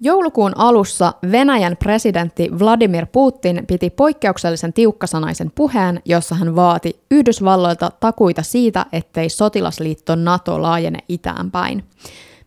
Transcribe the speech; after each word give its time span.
Joulukuun 0.00 0.52
alussa 0.56 1.12
Venäjän 1.32 1.76
presidentti 1.76 2.50
Vladimir 2.58 3.06
Putin 3.12 3.64
piti 3.66 3.90
poikkeuksellisen 3.90 4.72
tiukkasanaisen 4.72 5.52
puheen, 5.54 6.02
jossa 6.04 6.34
hän 6.34 6.56
vaati 6.56 7.00
Yhdysvalloilta 7.10 7.90
takuita 8.00 8.42
siitä, 8.42 8.86
ettei 8.92 9.28
sotilasliitto 9.28 10.14
NATO 10.14 10.62
laajene 10.62 10.98
itään 11.08 11.50
päin. 11.50 11.84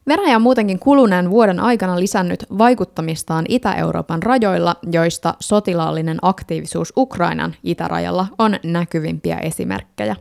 Venäjä 0.07 0.35
on 0.35 0.41
muutenkin 0.41 0.79
kuluneen 0.79 1.29
vuoden 1.29 1.59
aikana 1.59 1.99
lisännyt 1.99 2.45
vaikuttamistaan 2.57 3.45
Itä-Euroopan 3.49 4.23
rajoilla, 4.23 4.75
joista 4.91 5.33
sotilaallinen 5.39 6.17
aktiivisuus 6.21 6.93
Ukrainan 6.97 7.55
itärajalla 7.63 8.27
on 8.39 8.55
näkyvimpiä 8.63 9.37
esimerkkejä. 9.37 10.15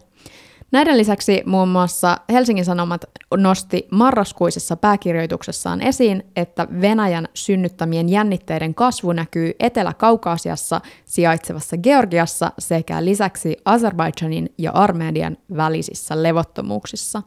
Näiden 0.72 0.98
lisäksi 0.98 1.42
muun 1.46 1.68
muassa 1.68 2.16
Helsingin 2.32 2.64
Sanomat 2.64 3.04
nosti 3.36 3.88
marraskuisessa 3.90 4.76
pääkirjoituksessaan 4.76 5.80
esiin, 5.80 6.26
että 6.36 6.66
Venäjän 6.80 7.28
synnyttämien 7.34 8.08
jännitteiden 8.08 8.74
kasvu 8.74 9.12
näkyy 9.12 9.52
Etelä-Kaukaasiassa 9.60 10.80
sijaitsevassa 11.04 11.76
Georgiassa 11.76 12.52
sekä 12.58 13.04
lisäksi 13.04 13.56
Azerbaidžanin 13.64 14.54
ja 14.58 14.72
Armenian 14.72 15.36
välisissä 15.56 16.22
levottomuuksissa. 16.22 17.22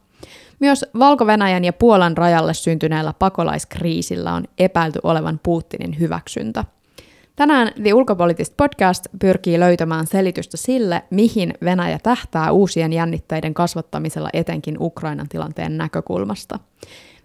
Myös 0.60 0.86
Valko-Venäjän 1.00 1.66
ja 1.66 1.74
Puolan 1.74 2.18
rajalle 2.18 2.54
syntyneellä 2.54 3.14
pakolaiskriisillä 3.20 4.34
on 4.34 4.44
epäilty 4.58 5.00
olevan 5.04 5.40
Putinin 5.44 6.00
hyväksyntä. 6.00 6.66
Tänään 7.36 7.72
The 7.84 7.94
Ulkopoliittist 7.94 8.54
podcast 8.58 9.08
pyrkii 9.20 9.60
löytämään 9.60 10.08
selitystä 10.08 10.58
sille, 10.58 11.04
mihin 11.10 11.54
Venäjä 11.64 12.00
tähtää 12.04 12.52
uusien 12.52 12.94
jännitteiden 12.94 13.54
kasvattamisella 13.54 14.30
etenkin 14.34 14.78
Ukrainan 14.80 15.30
tilanteen 15.30 15.78
näkökulmasta. 15.78 16.60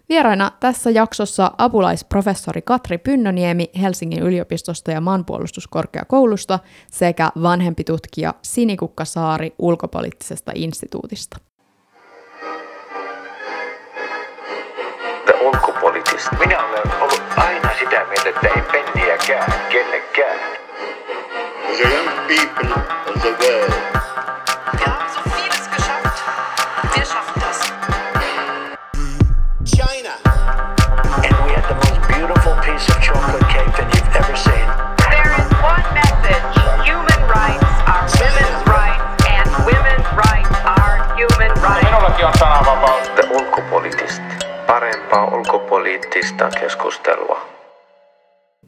Vieraina 0.09 0.51
tässä 0.59 0.89
jaksossa 0.89 1.51
apulaisprofessori 1.57 2.61
Katri 2.61 2.97
Pynnöniemi 2.97 3.69
Helsingin 3.81 4.23
yliopistosta 4.23 4.91
ja 4.91 5.01
maanpuolustuskorkeakoulusta 5.01 6.59
sekä 6.91 7.29
vanhempi 7.41 7.83
tutkija 7.83 8.33
Sinikukka 8.41 9.05
Saari 9.05 9.53
ulkopoliittisesta 9.59 10.51
instituutista. 10.55 11.37
ulkopoliittista. 15.41 16.35
Minä 16.39 16.65
olen 16.65 17.01
ollut 17.01 17.23
aina 17.37 17.69
sitä 17.79 18.05
mieltä, 18.05 18.29
että 18.29 18.47
ei 18.47 18.61
gap, 19.29 19.71
get 19.71 19.85
in 19.85 19.91
the 19.91 20.01
gap. 20.15 20.39
The 21.77 21.85
young 21.87 22.27
people 22.27 22.73
of 23.13 23.21
the 23.21 23.31
world. 23.39 23.78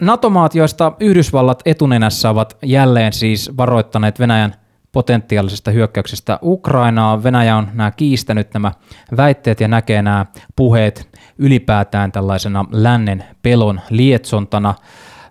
NATO-maat, 0.01 0.55
joista 0.55 0.91
Yhdysvallat 0.99 1.61
etunenässä 1.65 2.29
ovat 2.29 2.57
jälleen 2.63 3.13
siis 3.13 3.51
varoittaneet 3.57 4.19
Venäjän 4.19 4.55
potentiaalisesta 4.91 5.71
hyökkäyksestä 5.71 6.39
Ukrainaa. 6.41 7.23
Venäjä 7.23 7.57
on 7.57 7.67
nämä 7.73 7.91
kiistänyt 7.91 8.53
nämä 8.53 8.71
väitteet 9.17 9.59
ja 9.59 9.67
näkee 9.67 10.01
nämä 10.01 10.25
puheet 10.55 11.09
ylipäätään 11.37 12.11
tällaisena 12.11 12.65
lännen 12.71 13.23
pelon 13.41 13.81
lietsontana. 13.89 14.73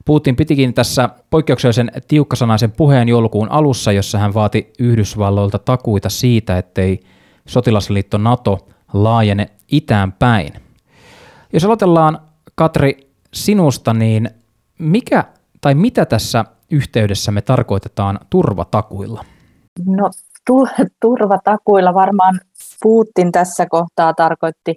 Putin 0.04 0.36
pitikin 0.36 0.74
tässä 0.74 1.08
poikkeuksellisen 1.30 1.92
tiukkasanaisen 2.08 2.72
puheen 2.72 3.08
joulukuun 3.08 3.50
alussa, 3.50 3.92
jossa 3.92 4.18
hän 4.18 4.34
vaati 4.34 4.72
Yhdysvalloilta 4.78 5.58
takuita 5.58 6.08
siitä, 6.08 6.58
ettei 6.58 7.00
sotilasliitto 7.48 8.18
NATO 8.18 8.68
laajene 8.92 9.46
itään 9.72 10.12
päin. 10.12 10.52
Jos 11.52 11.64
aloitellaan 11.64 12.18
Katri 12.54 13.10
sinusta, 13.34 13.94
niin 13.94 14.30
mikä 14.80 15.24
tai 15.60 15.74
mitä 15.74 16.06
tässä 16.06 16.44
yhteydessä 16.70 17.32
me 17.32 17.42
tarkoitetaan 17.42 18.18
turvatakuilla? 18.30 19.24
No 19.86 20.10
turvatakuilla 21.00 21.94
varmaan 21.94 22.40
Putin 22.82 23.32
tässä 23.32 23.66
kohtaa 23.66 24.14
tarkoitti 24.14 24.74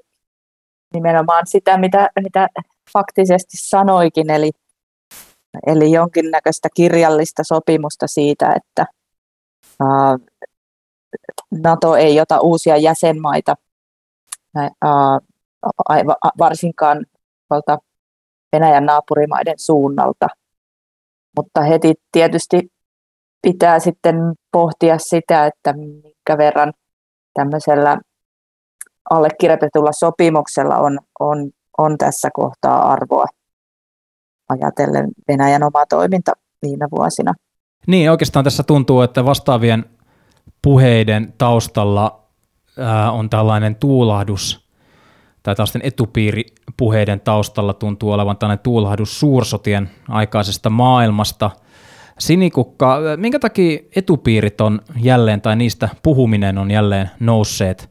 nimenomaan 0.93 1.47
sitä, 1.47 1.77
mitä, 1.77 2.09
mitä 2.23 2.47
faktisesti 2.93 3.57
sanoikin, 3.57 4.29
eli, 4.29 4.51
eli 5.67 5.91
jonkinnäköistä 5.91 6.69
kirjallista 6.75 7.43
sopimusta 7.43 8.07
siitä, 8.07 8.53
että 8.55 8.85
NATO 11.51 11.95
ei 11.95 12.21
ota 12.21 12.39
uusia 12.39 12.77
jäsenmaita, 12.77 13.55
varsinkaan 16.39 17.05
Venäjän 18.53 18.85
naapurimaiden 18.85 19.55
suunnalta. 19.57 20.27
Mutta 21.37 21.61
heti 21.61 21.93
tietysti 22.11 22.59
pitää 23.41 23.79
sitten 23.79 24.15
pohtia 24.51 24.97
sitä, 24.97 25.45
että 25.45 25.73
minkä 25.73 26.37
verran 26.37 26.73
tämmöisellä 27.33 27.97
allekirjoitetulla 29.09 29.91
sopimuksella 29.91 30.77
on, 30.77 30.99
on, 31.19 31.49
on 31.77 31.97
tässä 31.97 32.29
kohtaa 32.33 32.91
arvoa 32.91 33.25
ajatellen 34.49 35.07
Venäjän 35.27 35.63
omaa 35.63 35.85
toiminta 35.89 36.31
viime 36.61 36.87
vuosina. 36.91 37.33
Niin, 37.87 38.11
oikeastaan 38.11 38.45
tässä 38.45 38.63
tuntuu, 38.63 39.01
että 39.01 39.25
vastaavien 39.25 39.85
puheiden 40.61 41.33
taustalla 41.37 42.23
ää, 42.79 43.11
on 43.11 43.29
tällainen 43.29 43.75
tuulahdus 43.75 44.62
tai 45.43 45.55
tällaisten 45.55 45.81
etupiiripuheiden 45.83 47.19
taustalla 47.19 47.73
tuntuu 47.73 48.11
olevan 48.11 48.37
tällainen 48.37 48.63
tuulahdus 48.63 49.19
suursotien 49.19 49.89
aikaisesta 50.09 50.69
maailmasta. 50.69 51.51
Sinikukka, 52.19 52.99
minkä 53.17 53.39
takia 53.39 53.79
etupiirit 53.95 54.61
on 54.61 54.81
jälleen, 55.01 55.41
tai 55.41 55.55
niistä 55.55 55.89
puhuminen 56.03 56.57
on 56.57 56.71
jälleen 56.71 57.09
nousseet 57.19 57.89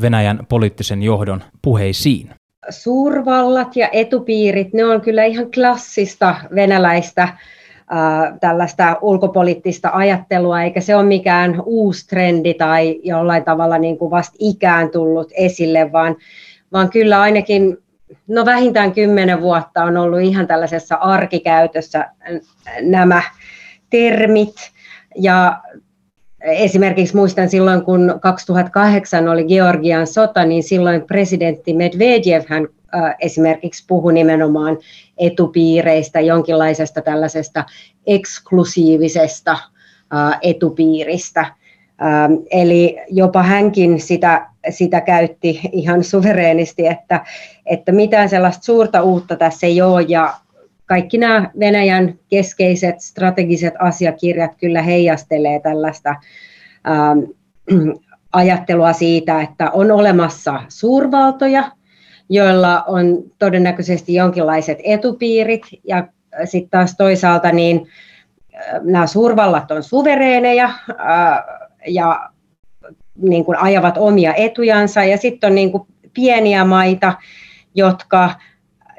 Venäjän 0.00 0.46
poliittisen 0.48 1.02
johdon 1.02 1.42
puheisiin? 1.62 2.30
Suurvallat 2.70 3.76
ja 3.76 3.88
etupiirit, 3.92 4.72
ne 4.72 4.84
on 4.84 5.00
kyllä 5.00 5.24
ihan 5.24 5.50
klassista 5.50 6.34
venäläistä 6.54 7.28
tällaista 8.40 8.96
ulkopoliittista 9.02 9.90
ajattelua, 9.92 10.62
eikä 10.62 10.80
se 10.80 10.96
ole 10.96 11.04
mikään 11.04 11.62
uusi 11.66 12.08
trendi 12.08 12.54
tai 12.54 13.00
jollain 13.02 13.44
tavalla 13.44 13.78
niin 13.78 13.98
kuin 13.98 14.10
vasta 14.10 14.36
ikään 14.38 14.90
tullut 14.90 15.32
esille, 15.34 15.92
vaan 15.92 16.16
vaan 16.72 16.90
kyllä 16.90 17.20
ainakin 17.20 17.78
no 18.28 18.44
vähintään 18.44 18.92
kymmenen 18.92 19.40
vuotta 19.40 19.84
on 19.84 19.96
ollut 19.96 20.20
ihan 20.20 20.46
tällaisessa 20.46 20.94
arkikäytössä 20.94 22.10
nämä 22.80 23.22
termit. 23.90 24.54
Ja 25.16 25.60
esimerkiksi 26.40 27.16
muistan 27.16 27.50
silloin, 27.50 27.82
kun 27.82 28.18
2008 28.22 29.28
oli 29.28 29.44
Georgian 29.44 30.06
sota, 30.06 30.44
niin 30.44 30.62
silloin 30.62 31.02
presidentti 31.02 31.74
Medvedev 31.74 32.42
hän 32.48 32.68
esimerkiksi 33.20 33.84
puhui 33.88 34.12
nimenomaan 34.12 34.78
etupiireistä, 35.18 36.20
jonkinlaisesta 36.20 37.00
tällaisesta 37.00 37.64
eksklusiivisesta 38.06 39.58
etupiiristä. 40.42 41.46
Eli 42.50 42.96
jopa 43.08 43.42
hänkin 43.42 44.00
sitä 44.00 44.50
sitä 44.70 45.00
käytti 45.00 45.60
ihan 45.72 46.04
suvereenisti, 46.04 46.86
että, 46.86 47.24
että 47.66 47.92
mitään 47.92 48.28
sellaista 48.28 48.64
suurta 48.64 49.02
uutta 49.02 49.36
tässä 49.36 49.66
ei 49.66 49.82
ole. 49.82 50.04
Ja 50.08 50.34
kaikki 50.86 51.18
nämä 51.18 51.50
Venäjän 51.58 52.18
keskeiset 52.28 53.00
strategiset 53.00 53.74
asiakirjat 53.78 54.50
kyllä 54.60 54.82
heijastelee 54.82 55.60
tällaista 55.60 56.14
ähm, 56.90 57.18
ajattelua 58.32 58.92
siitä, 58.92 59.40
että 59.40 59.70
on 59.70 59.90
olemassa 59.90 60.62
suurvaltoja, 60.68 61.72
joilla 62.28 62.82
on 62.82 63.22
todennäköisesti 63.38 64.14
jonkinlaiset 64.14 64.78
etupiirit. 64.84 65.62
Ja 65.84 66.08
sitten 66.44 66.70
taas 66.70 66.96
toisaalta 66.96 67.52
niin 67.52 67.86
äh, 68.54 68.80
nämä 68.82 69.06
suurvallat 69.06 69.70
on 69.70 69.82
suvereeneja 69.82 70.64
äh, 70.64 71.59
ja 71.86 72.30
niin 73.22 73.44
kuin 73.44 73.58
ajavat 73.58 73.94
omia 73.98 74.34
etujansa 74.34 75.04
ja 75.04 75.16
sitten 75.16 75.48
on 75.48 75.54
niin 75.54 75.72
kuin 75.72 75.82
pieniä 76.14 76.64
maita, 76.64 77.14
jotka, 77.74 78.30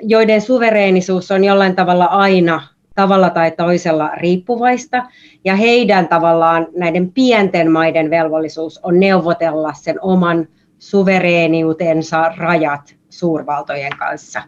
joiden 0.02 0.42
suvereenisuus 0.42 1.32
on 1.32 1.44
jollain 1.44 1.76
tavalla 1.76 2.06
aina 2.06 2.62
tavalla 2.96 3.30
tai 3.30 3.52
toisella 3.52 4.10
riippuvaista, 4.16 5.04
ja 5.46 5.56
heidän 5.56 6.08
tavallaan 6.08 6.68
näiden 6.76 7.12
pienten 7.12 7.72
maiden 7.72 8.10
velvollisuus 8.10 8.80
on 8.84 9.00
neuvotella 9.00 9.74
sen 9.74 9.96
oman 10.02 10.48
suvereeniutensa 10.80 12.34
rajat 12.38 12.96
suurvaltojen 13.10 13.98
kanssa. 13.98 14.42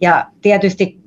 Ja 0.00 0.26
tietysti 0.42 0.98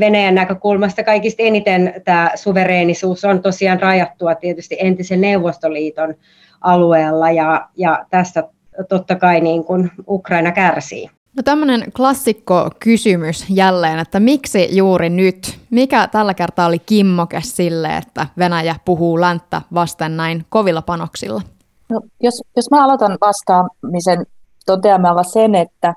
Venäjän 0.00 0.34
näkökulmasta 0.34 1.04
kaikista 1.04 1.42
eniten 1.42 2.02
tämä 2.04 2.30
suvereenisuus 2.34 3.24
on 3.24 3.42
tosiaan 3.42 3.80
rajattua 3.80 4.34
tietysti 4.34 4.76
entisen 4.80 5.20
Neuvostoliiton 5.20 6.14
alueella 6.60 7.30
ja, 7.30 7.68
ja 7.76 8.06
tästä 8.10 8.48
totta 8.88 9.14
kai 9.14 9.40
niin 9.40 9.64
kuin 9.64 9.90
Ukraina 10.08 10.52
kärsii. 10.52 11.10
No 11.36 11.42
tämmöinen 11.42 11.92
klassikko 11.96 12.70
kysymys 12.78 13.44
jälleen, 13.50 13.98
että 13.98 14.20
miksi 14.20 14.76
juuri 14.76 15.10
nyt? 15.10 15.58
Mikä 15.70 16.08
tällä 16.08 16.34
kertaa 16.34 16.66
oli 16.66 16.78
kimmoke 16.78 17.40
sille, 17.40 17.96
että 17.96 18.26
Venäjä 18.38 18.76
puhuu 18.84 19.20
länttä 19.20 19.62
vasten 19.74 20.16
näin 20.16 20.44
kovilla 20.48 20.82
panoksilla? 20.82 21.42
No, 21.90 22.00
jos, 22.22 22.42
jos 22.56 22.70
mä 22.70 22.84
aloitan 22.84 23.18
vastaamisen 23.20 24.26
toteamalla 24.66 25.22
sen, 25.22 25.54
että, 25.54 25.94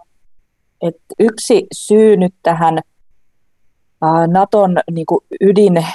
että 0.81 1.03
yksi 1.19 1.67
syy 1.73 2.17
nyt 2.17 2.33
tähän 2.43 2.79
Naton 4.27 4.77
niin 4.91 5.05
kuin 5.05 5.21
ydin, 5.41 5.85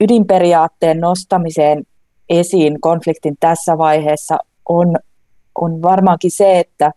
ydinperiaatteen 0.00 1.00
nostamiseen 1.00 1.84
esiin 2.28 2.80
konfliktin 2.80 3.36
tässä 3.40 3.78
vaiheessa 3.78 4.38
on, 4.68 4.96
on 5.54 5.82
varmaankin 5.82 6.30
se, 6.30 6.58
että 6.58 6.92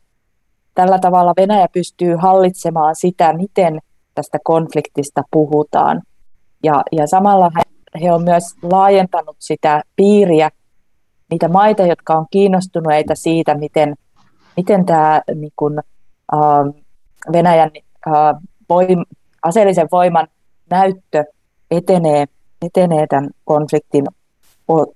tällä 0.76 1.00
tavalla 1.00 1.34
Venäjä 1.38 1.68
pystyy 1.74 2.16
hallitsemaan 2.16 2.96
sitä, 2.96 3.34
miten 3.34 3.80
tästä 4.16 4.38
konfliktista 4.44 5.24
puhutaan. 5.32 6.02
Ja, 6.64 6.84
ja 6.92 7.08
samalla 7.08 7.52
he 8.02 8.12
on 8.12 8.24
myös 8.24 8.44
laajentanut 8.64 9.36
sitä 9.40 9.84
piiriä, 9.96 10.50
niitä 11.32 11.48
maita, 11.48 11.86
jotka 11.86 12.16
on 12.16 12.26
kiinnostuneita 12.32 13.16
siitä, 13.16 13.56
miten, 13.56 13.96
miten 14.58 14.86
tämä 14.86 15.22
niin 15.36 15.54
kun, 15.56 15.80
äh, 16.34 16.84
Venäjän 17.32 17.72
äh, 18.08 18.14
voim, 18.70 19.06
aseellisen 19.44 19.88
voiman 19.92 20.28
näyttö 20.70 21.24
etenee, 21.72 22.26
etenee 22.62 23.08
tämän 23.08 23.30
konfliktin 23.46 24.06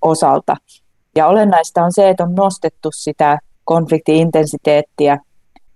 osalta. 0.01 0.55
Ja 1.15 1.27
olennaista 1.27 1.83
on 1.83 1.93
se, 1.93 2.09
että 2.09 2.23
on 2.23 2.35
nostettu 2.35 2.89
sitä 2.91 3.39
konfliktiintensiteettiä 3.63 5.17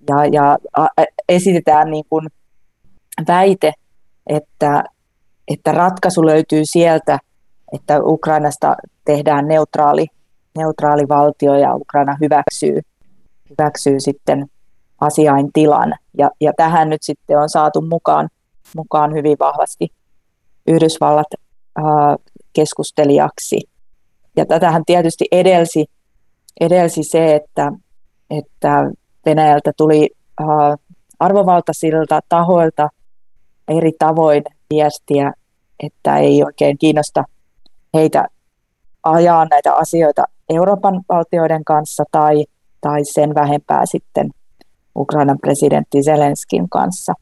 ja, 0.09 0.25
ja 0.31 0.57
esitetään 1.29 1.91
niin 1.91 2.05
kuin 2.09 2.27
väite, 3.27 3.73
että, 4.27 4.83
että 5.47 5.71
ratkaisu 5.71 6.25
löytyy 6.25 6.61
sieltä, 6.63 7.19
että 7.73 7.99
Ukrainasta 8.03 8.75
tehdään 9.05 9.47
neutraali, 9.47 10.07
neutraali 10.57 11.07
valtio 11.07 11.55
ja 11.55 11.75
Ukraina 11.75 12.17
hyväksyy, 12.21 12.81
hyväksyy 13.49 13.99
sitten 13.99 14.45
asiain 15.01 15.49
tilan. 15.53 15.93
Ja, 16.17 16.31
ja 16.41 16.53
tähän 16.57 16.89
nyt 16.89 17.03
sitten 17.03 17.37
on 17.39 17.49
saatu 17.49 17.81
mukaan, 17.81 18.29
mukaan 18.75 19.13
hyvin 19.13 19.37
vahvasti 19.39 19.87
Yhdysvallat 20.67 21.27
ää, 21.75 21.83
keskustelijaksi. 22.53 23.59
Ja 24.37 24.45
tätähän 24.45 24.83
tietysti 24.85 25.25
edelsi, 25.31 25.85
edelsi 26.59 27.03
se, 27.03 27.35
että, 27.35 27.71
että 28.29 28.91
Venäjältä 29.25 29.71
tuli 29.77 30.09
äh, 30.41 30.47
arvovaltaisilta 31.19 32.19
tahoilta 32.29 32.89
eri 33.67 33.91
tavoin 33.99 34.43
viestiä, 34.69 35.33
että 35.79 36.17
ei 36.17 36.43
oikein 36.43 36.77
kiinnosta 36.77 37.23
heitä 37.93 38.27
ajaa 39.03 39.45
näitä 39.45 39.73
asioita 39.73 40.23
Euroopan 40.49 41.01
valtioiden 41.09 41.63
kanssa 41.63 42.03
tai, 42.11 42.45
tai 42.81 43.05
sen 43.05 43.35
vähempää 43.35 43.85
sitten 43.85 44.29
Ukrainan 44.95 45.39
presidentti 45.39 46.03
Zelenskin 46.03 46.69
kanssa. 46.69 47.13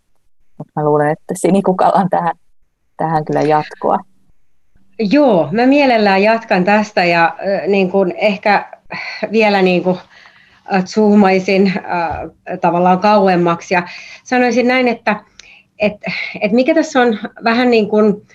Mutta 0.58 0.74
mä 0.76 0.86
luulen, 0.86 1.10
että 1.10 1.34
Sinikukalla 1.36 2.00
on 2.00 2.10
tähän, 2.10 2.36
tähän 2.98 3.26
kyllä 3.26 3.42
jatkoa. 3.42 3.98
Joo, 5.00 5.50
mä 5.52 5.66
mielellään 5.66 6.24
jatkan 6.24 6.64
tästä 6.64 7.04
ja 7.04 7.26
äh, 7.26 7.68
niin 7.68 7.92
kun 7.92 8.12
ehkä 8.18 8.80
vielä 9.32 9.62
niin 9.62 9.84
kun 9.84 9.98
Äh, 10.74 10.86
zoomaisin 10.86 11.68
äh, 11.68 12.60
tavallaan 12.62 13.00
kauemmaksi 13.00 13.74
ja 13.74 13.88
sanoisin 14.24 14.68
näin, 14.68 14.88
että 14.88 15.24
et, 15.80 15.94
et 16.42 16.52
mikä 16.52 16.74
tässä 16.74 17.02
on 17.02 17.20
vähän 17.44 17.72
niin 17.72 17.90
kuin 17.90 18.28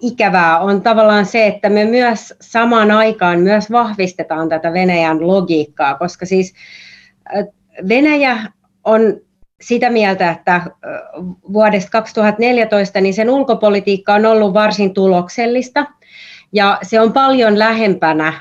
ikävää 0.00 0.58
on 0.58 0.82
tavallaan 0.82 1.26
se, 1.26 1.46
että 1.46 1.68
me 1.68 1.84
myös 1.84 2.34
samaan 2.40 2.90
aikaan 2.90 3.40
myös 3.40 3.70
vahvistetaan 3.70 4.48
tätä 4.48 4.72
Venäjän 4.72 5.26
logiikkaa, 5.26 5.94
koska 5.94 6.26
siis 6.26 6.54
Venäjä 7.88 8.38
on 8.84 9.20
sitä 9.66 9.90
mieltä, 9.90 10.30
että 10.30 10.60
vuodesta 11.52 11.90
2014 11.90 13.00
niin 13.00 13.14
sen 13.14 13.30
ulkopolitiikka 13.30 14.14
on 14.14 14.26
ollut 14.26 14.54
varsin 14.54 14.94
tuloksellista– 14.94 15.86
ja 16.54 16.78
se 16.82 17.00
on 17.00 17.12
paljon 17.12 17.58
lähempänä 17.58 18.32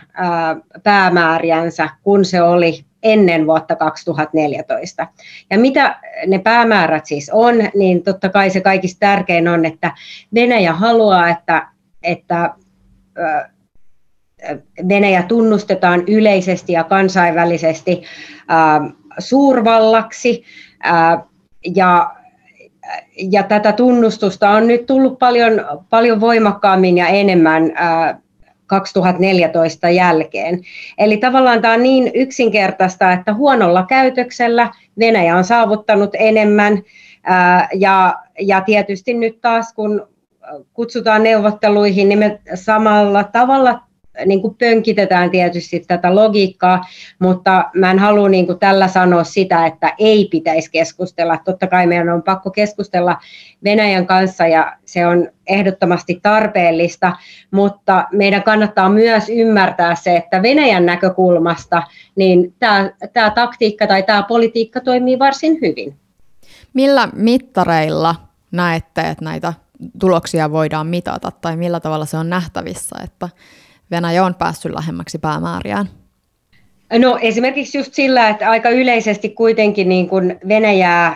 päämääriänsä 0.84 1.90
kuin 2.04 2.26
se 2.26 2.42
oli 2.42 2.86
ennen 3.04 3.48
vuotta 3.48 3.76
2014. 3.76 5.08
Ja 5.50 5.60
mitä 5.60 6.00
ne 6.28 6.40
päämäärät 6.40 7.06
siis 7.06 7.32
on, 7.34 7.56
niin 7.76 8.04
totta 8.04 8.30
kai 8.30 8.50
se 8.50 8.62
kaikista 8.62 9.00
tärkein 9.00 9.48
on, 9.48 9.66
että 9.66 9.92
Venäjä 10.34 10.74
haluaa, 10.74 11.30
että, 11.30 11.68
että 12.04 12.54
Venäjä 14.90 15.24
tunnustetaan 15.24 16.04
yleisesti 16.08 16.74
ja 16.74 16.84
kansainvälisesti 16.84 18.04
suurvallaksi 19.20 20.44
ja 21.76 22.16
ja 23.32 23.44
tätä 23.44 23.72
tunnustusta 23.72 24.50
on 24.50 24.68
nyt 24.68 24.86
tullut 24.86 25.20
paljon, 25.20 25.52
paljon 25.90 26.22
voimakkaammin 26.22 26.98
ja 26.98 27.08
enemmän 27.08 27.72
2014 28.66 29.90
jälkeen. 29.90 30.60
Eli 30.98 31.18
tavallaan 31.18 31.62
tämä 31.62 31.74
on 31.74 31.84
niin 31.84 32.12
yksinkertaista, 32.14 33.12
että 33.12 33.34
huonolla 33.34 33.86
käytöksellä 33.86 34.70
Venäjä 35.00 35.38
on 35.38 35.44
saavuttanut 35.44 36.10
enemmän 36.14 36.84
ja, 37.74 38.16
ja 38.40 38.62
tietysti 38.62 39.14
nyt 39.14 39.42
taas 39.42 39.74
kun 39.74 40.08
kutsutaan 40.74 41.24
neuvotteluihin, 41.24 42.10
niin 42.10 42.20
me 42.20 42.40
samalla 42.54 43.24
tavalla 43.24 43.82
niin 44.26 44.42
kuin 44.42 44.56
pönkitetään 44.56 45.30
tietysti 45.30 45.80
tätä 45.80 46.16
logiikkaa, 46.16 46.82
mutta 47.20 47.70
mä 47.76 47.92
en 47.92 48.00
halua 48.00 48.30
niin 48.30 48.46
kuin 48.46 48.60
tällä 48.60 48.88
sanoa 48.88 49.24
sitä, 49.24 49.66
että 49.66 49.94
ei 49.98 50.28
pitäisi 50.32 50.72
keskustella. 50.72 51.38
Totta 51.46 51.68
kai 51.68 51.88
meidän 51.88 52.10
on 52.10 52.24
pakko 52.24 52.52
keskustella 52.52 53.18
Venäjän 53.64 54.08
kanssa 54.08 54.48
ja 54.48 54.78
se 54.86 55.08
on 55.08 55.28
ehdottomasti 55.48 56.20
tarpeellista, 56.22 57.16
mutta 57.52 58.08
meidän 58.12 58.44
kannattaa 58.44 58.90
myös 58.90 59.30
ymmärtää 59.30 59.96
se, 59.96 60.16
että 60.16 60.42
Venäjän 60.42 60.86
näkökulmasta 60.86 61.84
niin 62.16 62.54
tämä, 62.60 62.92
tämä 63.14 63.30
taktiikka 63.30 63.88
tai 63.88 64.04
tämä 64.04 64.24
politiikka 64.24 64.82
toimii 64.82 65.20
varsin 65.20 65.58
hyvin. 65.62 65.96
Millä 66.74 67.10
mittareilla 67.14 68.16
näette, 68.52 69.02
että 69.02 69.26
näitä 69.26 69.54
tuloksia 70.00 70.52
voidaan 70.52 70.88
mitata 70.88 71.32
tai 71.32 71.58
millä 71.58 71.80
tavalla 71.80 72.06
se 72.06 72.18
on 72.18 72.30
nähtävissä, 72.30 72.96
että 73.04 73.30
Venäjä 73.92 74.26
on 74.26 74.36
päässyt 74.36 74.72
lähemmäksi 74.72 75.18
päämääriään? 75.18 75.90
No 77.00 77.18
esimerkiksi 77.22 77.78
just 77.78 77.94
sillä, 77.94 78.30
että 78.30 78.50
aika 78.50 78.70
yleisesti 78.70 79.30
kuitenkin 79.30 79.90
niin 79.90 80.10
kuin 80.10 80.40
Venäjää, 80.48 81.16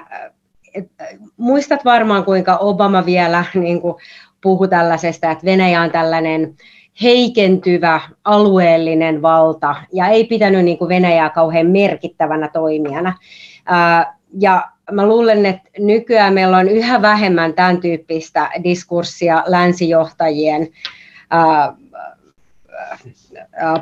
muistat 1.38 1.86
varmaan 1.86 2.26
kuinka 2.26 2.58
Obama 2.58 3.06
vielä 3.06 3.46
niin 3.54 3.82
kuin 3.82 3.96
puhui 4.42 4.68
tällaisesta, 4.68 5.32
että 5.32 5.46
Venäjä 5.46 5.82
on 5.82 5.92
tällainen 5.92 6.56
heikentyvä 7.02 8.02
alueellinen 8.24 9.22
valta 9.22 9.76
ja 9.94 10.08
ei 10.08 10.24
pitänyt 10.26 10.66
niin 10.66 10.78
kuin 10.78 10.90
Venäjää 10.90 11.30
kauhean 11.30 11.68
merkittävänä 11.68 12.48
toimijana. 12.48 13.14
Ja 14.40 14.68
mä 14.92 15.06
luulen, 15.08 15.46
että 15.46 15.70
nykyään 15.80 16.34
meillä 16.34 16.58
on 16.58 16.70
yhä 16.70 17.02
vähemmän 17.02 17.54
tämän 17.54 17.82
tyyppistä 17.82 18.50
diskurssia 18.64 19.44
länsijohtajien 19.48 20.68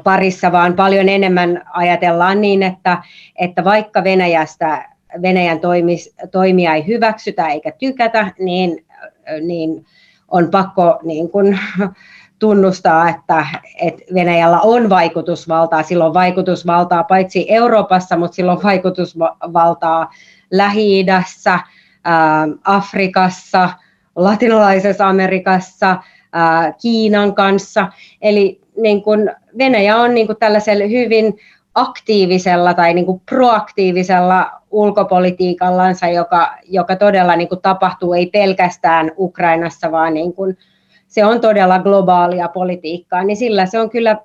parissa, 0.03 0.51
vaan 0.51 0.73
paljon 0.73 1.09
enemmän 1.09 1.61
ajatellaan 1.73 2.41
niin, 2.41 2.63
että, 2.63 2.97
että 3.39 3.63
vaikka 3.63 4.03
Venäjästä 4.03 4.89
Venäjän 5.21 5.59
toimis, 5.59 6.15
toimia 6.31 6.73
ei 6.73 6.87
hyväksytä 6.87 7.47
eikä 7.47 7.71
tykätä, 7.71 8.31
niin, 8.39 8.85
niin 9.41 9.85
on 10.27 10.49
pakko 10.51 10.99
niin 11.03 11.29
kuin, 11.29 11.59
tunnustaa, 12.39 13.09
että, 13.09 13.45
että 13.81 14.03
Venäjällä 14.13 14.61
on 14.61 14.89
vaikutusvaltaa. 14.89 15.83
Silloin 15.83 16.13
vaikutusvaltaa 16.13 17.03
paitsi 17.03 17.45
Euroopassa, 17.49 18.17
mutta 18.17 18.35
silloin 18.35 18.63
vaikutusvaltaa 18.63 20.11
Lähi-idässä, 20.51 21.59
Afrikassa, 22.63 23.69
latinalaisessa 24.15 25.07
Amerikassa, 25.07 25.97
Kiinan 26.81 27.35
kanssa. 27.35 27.87
Eli 28.21 28.61
niin 28.77 29.03
kuin 29.03 29.31
Venäjä 29.57 29.97
on 29.97 30.13
niin 30.13 30.27
kuin 30.27 30.37
tällaisella 30.37 30.85
hyvin 30.85 31.37
aktiivisella 31.75 32.73
tai 32.73 32.93
niin 32.93 33.05
kuin 33.05 33.21
proaktiivisella 33.29 34.51
ulkopolitiikallansa, 34.71 36.07
joka, 36.07 36.57
joka 36.63 36.95
todella 36.95 37.35
niin 37.35 37.49
kuin 37.49 37.61
tapahtuu 37.61 38.13
ei 38.13 38.25
pelkästään 38.25 39.11
Ukrainassa, 39.17 39.91
vaan 39.91 40.13
niin 40.13 40.33
kuin 40.33 40.57
se 41.07 41.25
on 41.25 41.41
todella 41.41 41.79
globaalia 41.79 42.47
politiikkaa, 42.47 43.23
niin 43.23 43.37
sillä 43.37 43.65
se 43.65 43.79
on 43.79 43.89
kyllä 43.89 44.17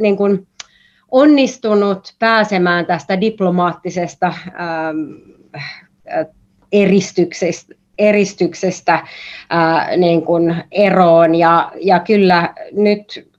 niin 0.00 0.16
kuin 0.16 0.46
onnistunut 1.10 2.14
pääsemään 2.18 2.86
tästä 2.86 3.20
diplomaattisesta 3.20 4.34
eristyksestä, 6.72 7.74
eristyksestä 8.00 9.06
ää, 9.50 9.96
niin 9.96 10.22
kuin 10.22 10.64
eroon 10.70 11.34
ja, 11.34 11.72
ja 11.80 12.00
kyllä 12.00 12.54
nyt 12.72 13.30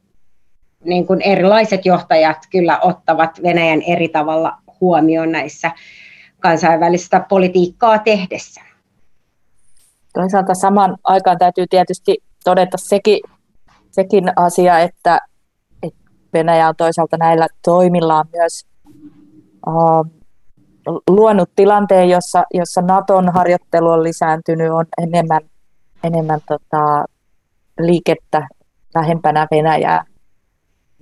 niin 0.84 1.08
kuin 1.08 1.22
erilaiset 1.22 1.86
johtajat 1.86 2.38
kyllä 2.52 2.80
ottavat 2.80 3.44
Venäjän 3.44 3.82
eri 3.82 4.08
tavalla 4.08 4.58
huomioon 4.82 5.32
näissä 5.32 5.72
kansainvälistä 6.40 7.26
politiikkaa 7.30 8.00
tehdessä. 8.00 8.62
Toisaalta 10.14 10.54
saman 10.54 10.98
aikaan 11.04 11.38
täytyy 11.38 11.66
tietysti 11.68 12.18
todeta 12.44 12.78
sekin, 12.78 13.20
sekin 13.92 14.32
asia, 14.36 14.80
että, 14.80 15.20
että 15.84 16.02
Venäjä 16.34 16.68
on 16.68 16.76
toisaalta 16.76 17.18
näillä 17.18 17.48
toimillaan 17.66 18.26
myös 18.34 18.66
uh, 19.68 20.21
luonut 21.10 21.50
tilanteen, 21.56 22.10
jossa, 22.10 22.44
jossa 22.54 22.82
Naton 22.82 23.30
harjoittelu 23.34 23.90
on 23.90 24.04
lisääntynyt, 24.04 24.72
on 24.72 24.86
enemmän, 24.98 25.42
enemmän 26.04 26.40
tota, 26.48 27.06
liikettä 27.80 28.48
lähempänä 28.96 29.48
Venäjää. 29.52 30.06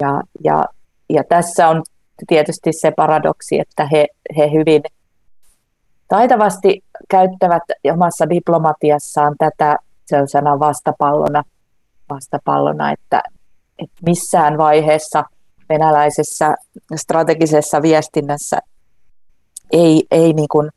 Ja, 0.01 0.21
ja, 0.43 0.65
ja 1.09 1.24
tässä 1.29 1.67
on 1.67 1.83
tietysti 2.27 2.74
se 2.74 2.91
paradoksi, 2.91 3.59
että 3.59 3.86
he, 3.86 4.07
he 4.38 4.51
hyvin 4.51 4.81
taitavasti 6.07 6.81
käyttävät 7.09 7.63
omassa 7.93 8.29
diplomatiassaan 8.29 9.36
tätä 9.38 9.75
sellaisena 10.05 10.59
vastapallona, 10.59 11.43
vastapallona 12.09 12.91
että, 12.91 13.21
että 13.79 13.95
missään 14.05 14.57
vaiheessa 14.57 15.24
venäläisessä 15.69 16.55
strategisessa 16.95 17.81
viestinnässä 17.81 18.59
ei, 19.71 20.03
ei 20.11 20.33
niin 20.33 20.47
kuin, 20.51 20.69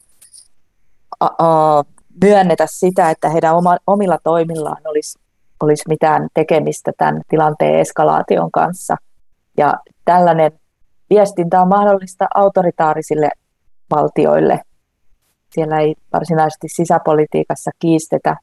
a, 1.20 1.26
a, 1.38 1.84
myönnetä 2.25 2.66
sitä, 2.70 3.11
että 3.11 3.28
heidän 3.28 3.56
oma, 3.56 3.76
omilla 3.87 4.18
toimillaan 4.25 4.82
olisi, 4.84 5.18
olisi 5.61 5.82
mitään 5.88 6.28
tekemistä 6.34 6.92
tämän 6.99 7.20
tilanteen 7.28 7.80
eskalaation 7.80 8.50
kanssa. 8.50 8.96
Ja 9.56 9.75
tällainen 10.04 10.52
viestintä 11.11 11.61
on 11.61 11.68
mahdollista 11.68 12.26
autoritaarisille 12.34 13.30
valtioille. 13.90 14.61
Siellä 15.54 15.80
ei 15.80 15.94
varsinaisesti 16.12 16.68
sisäpolitiikassa 16.68 17.70
kiistetä, 17.78 18.37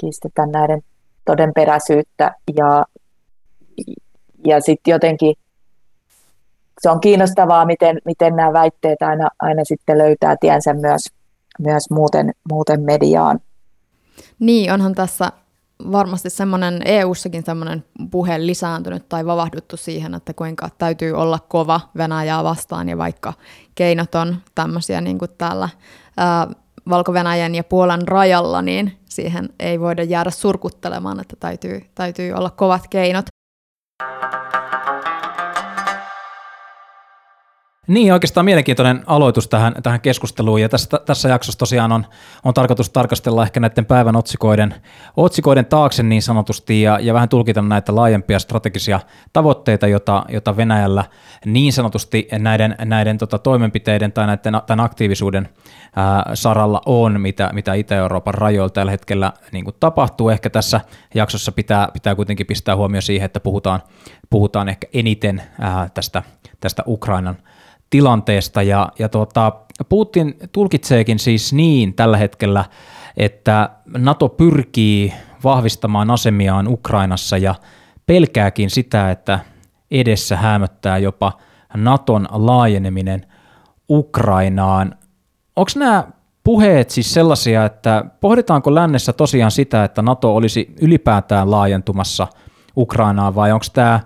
kiistetä 0.00 0.46
näiden 0.46 0.82
todenperäisyyttä 1.24 2.34
ja, 2.56 2.86
ja 4.46 4.60
sitten 4.60 4.92
jotenkin 4.92 5.34
se 6.82 6.90
on 6.90 7.00
kiinnostavaa, 7.00 7.64
miten, 7.64 7.98
miten 8.04 8.36
nämä 8.36 8.52
väitteet 8.52 9.02
aina, 9.02 9.28
aina 9.38 9.64
sitten 9.64 9.98
löytää 9.98 10.36
tiensä 10.40 10.74
myös, 10.74 11.04
myös 11.58 11.90
muuten, 11.90 12.32
muuten 12.52 12.80
mediaan. 12.80 13.40
Niin, 14.38 14.72
onhan 14.72 14.94
tässä 14.94 15.32
varmasti 15.92 16.30
semmoinen 16.30 16.82
EU-sakin 16.84 17.44
semmoinen 17.44 17.84
puhe 18.10 18.46
lisääntynyt 18.46 19.08
tai 19.08 19.26
vavahduttu 19.26 19.76
siihen, 19.76 20.14
että 20.14 20.34
kuinka 20.34 20.68
täytyy 20.78 21.12
olla 21.12 21.38
kova 21.48 21.80
Venäjää 21.96 22.44
vastaan 22.44 22.88
ja 22.88 22.98
vaikka 22.98 23.32
keinot 23.74 24.14
on 24.14 24.36
tämmöisiä 24.54 25.00
niin 25.00 25.18
kuin 25.18 25.30
täällä 25.38 25.68
ää, 26.16 26.46
Valko-Venäjän 26.88 27.54
ja 27.54 27.64
Puolan 27.64 28.08
rajalla, 28.08 28.62
niin 28.62 28.98
siihen 29.04 29.48
ei 29.60 29.80
voida 29.80 30.02
jäädä 30.02 30.30
surkuttelemaan, 30.30 31.20
että 31.20 31.36
täytyy, 31.40 31.80
täytyy 31.94 32.32
olla 32.32 32.50
kovat 32.50 32.88
keinot. 32.90 33.24
Niin, 37.92 38.12
oikeastaan 38.12 38.44
mielenkiintoinen 38.44 39.02
aloitus 39.06 39.48
tähän, 39.48 39.74
tähän 39.82 40.00
keskusteluun, 40.00 40.60
ja 40.60 40.68
tässä, 40.68 41.00
tässä 41.06 41.28
jaksossa 41.28 41.58
tosiaan 41.58 41.92
on, 41.92 42.06
on 42.44 42.54
tarkoitus 42.54 42.90
tarkastella 42.90 43.42
ehkä 43.42 43.60
näiden 43.60 43.86
päivän 43.86 44.16
otsikoiden, 44.16 44.74
otsikoiden 45.16 45.66
taakse 45.66 46.02
niin 46.02 46.22
sanotusti, 46.22 46.82
ja, 46.82 46.98
ja 47.00 47.14
vähän 47.14 47.28
tulkita 47.28 47.62
näitä 47.62 47.94
laajempia 47.94 48.38
strategisia 48.38 49.00
tavoitteita, 49.32 49.86
jota, 49.86 50.24
jota 50.28 50.56
Venäjällä 50.56 51.04
niin 51.44 51.72
sanotusti 51.72 52.28
näiden, 52.38 52.76
näiden 52.84 53.18
tota, 53.18 53.38
toimenpiteiden 53.38 54.12
tai 54.12 54.26
näiden, 54.26 54.60
tämän 54.66 54.84
aktiivisuuden 54.84 55.48
ää, 55.96 56.30
saralla 56.34 56.82
on, 56.86 57.20
mitä, 57.20 57.50
mitä 57.52 57.74
Itä-Euroopan 57.74 58.34
rajoilla 58.34 58.70
tällä 58.70 58.90
hetkellä 58.90 59.32
niin 59.52 59.64
kuin 59.64 59.76
tapahtuu. 59.80 60.28
Ehkä 60.28 60.50
tässä 60.50 60.80
jaksossa 61.14 61.52
pitää, 61.52 61.88
pitää 61.92 62.14
kuitenkin 62.14 62.46
pistää 62.46 62.76
huomio 62.76 63.00
siihen, 63.00 63.26
että 63.26 63.40
puhutaan, 63.40 63.80
puhutaan 64.30 64.68
ehkä 64.68 64.86
eniten 64.92 65.42
ää, 65.60 65.88
tästä, 65.94 66.22
tästä 66.60 66.82
Ukrainan 66.86 67.36
tilanteesta 67.92 68.62
ja, 68.62 68.88
ja 68.98 69.08
tuota, 69.08 69.52
Putin 69.88 70.34
tulkitseekin 70.52 71.18
siis 71.18 71.52
niin 71.52 71.94
tällä 71.94 72.16
hetkellä, 72.16 72.64
että 73.16 73.70
NATO 73.86 74.28
pyrkii 74.28 75.12
vahvistamaan 75.44 76.10
asemiaan 76.10 76.68
Ukrainassa 76.68 77.38
ja 77.38 77.54
pelkääkin 78.06 78.70
sitä, 78.70 79.10
että 79.10 79.38
edessä 79.90 80.36
hämöttää 80.36 80.98
jopa 80.98 81.32
Naton 81.76 82.28
laajeneminen 82.30 83.26
Ukrainaan. 83.90 84.94
Onko 85.56 85.70
nämä 85.76 86.04
puheet 86.44 86.90
siis 86.90 87.14
sellaisia, 87.14 87.64
että 87.64 88.04
pohditaanko 88.20 88.74
lännessä 88.74 89.12
tosiaan 89.12 89.50
sitä, 89.50 89.84
että 89.84 90.02
NATO 90.02 90.36
olisi 90.36 90.74
ylipäätään 90.80 91.50
laajentumassa 91.50 92.26
Ukrainaan 92.76 93.34
vai 93.34 93.52
onko 93.52 93.66
tämä 93.72 94.00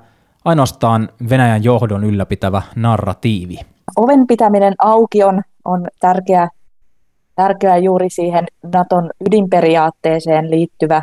ainoastaan 0.44 1.08
Venäjän 1.28 1.64
johdon 1.64 2.04
ylläpitävä 2.04 2.62
narratiivi? 2.76 3.75
Oven 3.96 4.26
pitäminen 4.26 4.74
auki 4.78 5.24
on, 5.24 5.42
on 5.64 5.86
tärkeä, 6.00 6.48
tärkeä 7.34 7.76
juuri 7.76 8.10
siihen 8.10 8.46
Naton 8.74 9.10
ydinperiaatteeseen 9.26 10.50
liittyvä, 10.50 11.02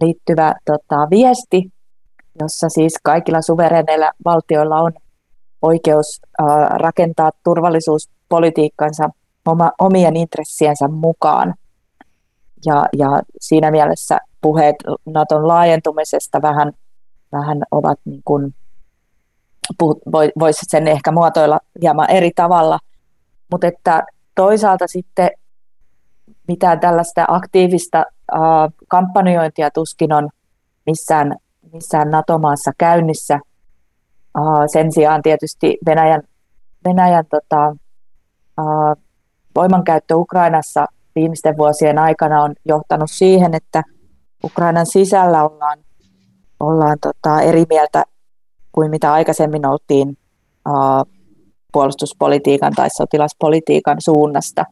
liittyvä 0.00 0.54
tota, 0.64 1.10
viesti, 1.10 1.72
jossa 2.40 2.68
siis 2.68 2.94
kaikilla 3.02 3.42
suvereneilla 3.42 4.10
valtioilla 4.24 4.76
on 4.76 4.92
oikeus 5.62 6.20
äh, 6.40 6.46
rakentaa 6.70 7.30
turvallisuuspolitiikkansa 7.44 9.08
oma, 9.46 9.70
omien 9.80 10.16
intressiensä 10.16 10.88
mukaan. 10.88 11.54
Ja, 12.66 12.86
ja 12.98 13.22
siinä 13.40 13.70
mielessä 13.70 14.18
puheet 14.40 14.76
Naton 15.06 15.48
laajentumisesta 15.48 16.42
vähän, 16.42 16.72
vähän 17.32 17.62
ovat 17.70 17.98
niin 18.04 18.22
kuin 18.24 18.54
voisi 20.40 20.62
sen 20.68 20.88
ehkä 20.88 21.12
muotoilla 21.12 21.58
hieman 21.82 22.10
eri 22.10 22.30
tavalla, 22.36 22.78
mutta 23.50 23.66
että 23.66 24.02
toisaalta 24.34 24.86
sitten 24.86 25.30
mitään 26.48 26.80
tällaista 26.80 27.24
aktiivista 27.28 28.04
kampanjointia 28.88 29.70
tuskin 29.70 30.12
on 30.12 30.28
missään, 30.86 31.36
missään 31.72 32.10
NATO-maassa 32.10 32.72
käynnissä. 32.78 33.40
Sen 34.72 34.92
sijaan 34.92 35.22
tietysti 35.22 35.78
Venäjän, 35.86 36.22
Venäjän 36.84 37.24
tota, 37.30 37.76
voimankäyttö 39.54 40.16
Ukrainassa 40.16 40.86
viimeisten 41.14 41.56
vuosien 41.56 41.98
aikana 41.98 42.42
on 42.42 42.54
johtanut 42.64 43.10
siihen, 43.10 43.54
että 43.54 43.82
Ukrainan 44.44 44.86
sisällä 44.86 45.44
ollaan, 45.44 45.78
ollaan 46.60 46.96
tota, 47.00 47.40
eri 47.40 47.64
mieltä 47.68 48.04
kuin 48.76 48.90
mitä 48.90 49.12
aikaisemmin 49.12 49.66
oltiin 49.66 50.08
uh, 50.68 51.12
puolustuspolitiikan 51.72 52.72
tai 52.72 52.88
sotilaspolitiikan 52.90 53.96
suunnasta. 54.00 54.64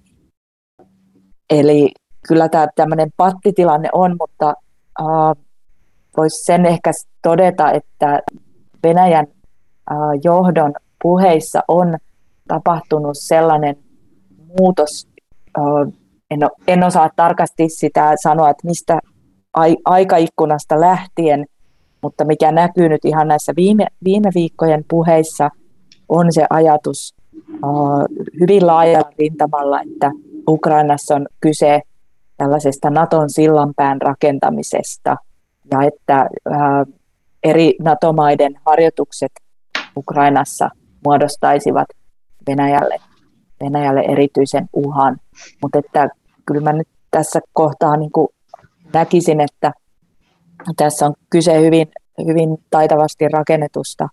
Eli 1.51 1.91
kyllä 2.29 2.49
tämä 2.49 2.67
tämmöinen 2.75 3.11
pattitilanne 3.17 3.89
on, 3.93 4.17
mutta 4.21 4.55
voisi 6.17 6.45
sen 6.45 6.67
ehkä 6.67 6.91
todeta, 7.23 7.71
että 7.71 8.21
Venäjän 8.83 9.27
johdon 10.25 10.73
puheissa 11.03 11.61
on 11.69 11.97
tapahtunut 12.49 13.19
sellainen 13.19 13.77
muutos, 14.61 15.09
en, 16.31 16.41
en 16.69 16.85
osaa 16.85 17.11
tarkasti 17.17 17.69
sitä 17.69 18.15
sanoa, 18.23 18.51
että 18.51 18.67
mistä 18.67 18.99
ai, 19.55 19.77
aikaikkunasta 19.85 20.81
lähtien, 20.81 21.47
mutta 22.05 22.25
mikä 22.25 22.53
näkyy 22.53 22.89
nyt 22.89 23.05
ihan 23.05 23.29
näissä 23.29 23.53
viime, 23.57 23.87
viime 24.05 24.31
viikkojen 24.35 24.85
puheissa, 24.91 25.51
on 26.09 26.33
se 26.33 26.47
ajatus 26.51 27.15
uh, 27.65 28.27
hyvin 28.41 28.67
laajalla 28.67 29.11
rintamalla, 29.19 29.81
että 29.81 30.11
Ukrainassa 30.49 31.15
on 31.15 31.27
kyse 31.41 31.81
tällaisesta 32.37 32.91
Naton 32.91 33.31
sillanpään 33.31 34.03
rakentamisesta 34.03 35.17
ja 35.71 35.79
että 35.83 36.29
uh, 36.51 36.95
eri 37.45 37.75
NATO-maiden 37.83 38.55
harjoitukset 38.67 39.33
Ukrainassa 39.97 40.71
muodostaisivat 41.05 41.89
Venäjälle, 42.49 42.97
Venäjälle 43.65 44.01
erityisen 44.01 44.69
uhan. 44.73 45.17
Mutta 45.63 45.79
että 45.79 46.09
kyllä 46.47 46.61
mä 46.61 46.73
nyt 46.73 46.89
tässä 47.11 47.41
kohtaa 47.53 47.97
niin 47.97 48.11
näkisin, 48.93 49.41
että 49.41 49.73
tässä 50.77 51.07
on 51.07 51.15
kyse 51.31 51.61
hyvin, 51.61 51.87
hyvin 52.27 52.59
taitavasti 52.71 53.29
rakennetusta 53.29 54.09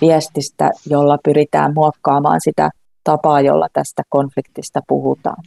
viestistä, 0.00 0.70
jolla 0.90 1.18
pyritään 1.24 1.74
muokkaamaan 1.74 2.40
sitä 2.40 2.70
tapaa, 3.04 3.40
jolla 3.40 3.66
tästä 3.72 4.02
konfliktista 4.08 4.80
puhutaan. 4.88 5.42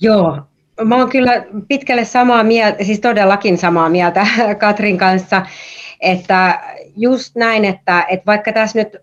Joo, 0.00 0.40
mä 0.84 0.96
oon 0.96 1.08
kyllä 1.08 1.44
pitkälle 1.68 2.04
samaa 2.04 2.44
mieltä, 2.44 2.84
siis 2.84 3.00
todellakin 3.00 3.58
samaa 3.58 3.88
mieltä 3.88 4.26
Katrin 4.60 4.98
kanssa, 4.98 5.42
että 6.00 6.60
just 6.96 7.36
näin, 7.36 7.64
että, 7.64 8.06
että 8.08 8.26
vaikka 8.26 8.52
tässä 8.52 8.78
nyt 8.78 8.96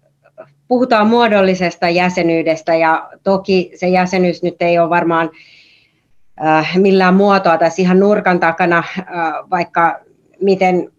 puhutaan 0.68 1.08
muodollisesta 1.08 1.90
jäsenyydestä 1.90 2.76
ja 2.76 3.10
toki 3.24 3.72
se 3.76 3.88
jäsenyys 3.88 4.44
nyt 4.44 4.62
ei 4.62 4.80
ole 4.80 4.90
varmaan 4.90 5.30
millään 6.78 7.14
muotoa 7.14 7.58
tässä 7.58 7.82
ihan 7.82 8.00
nurkan 8.00 8.40
takana, 8.40 8.78
äh, 8.78 9.06
vaikka 9.50 10.00
miten 10.42 10.92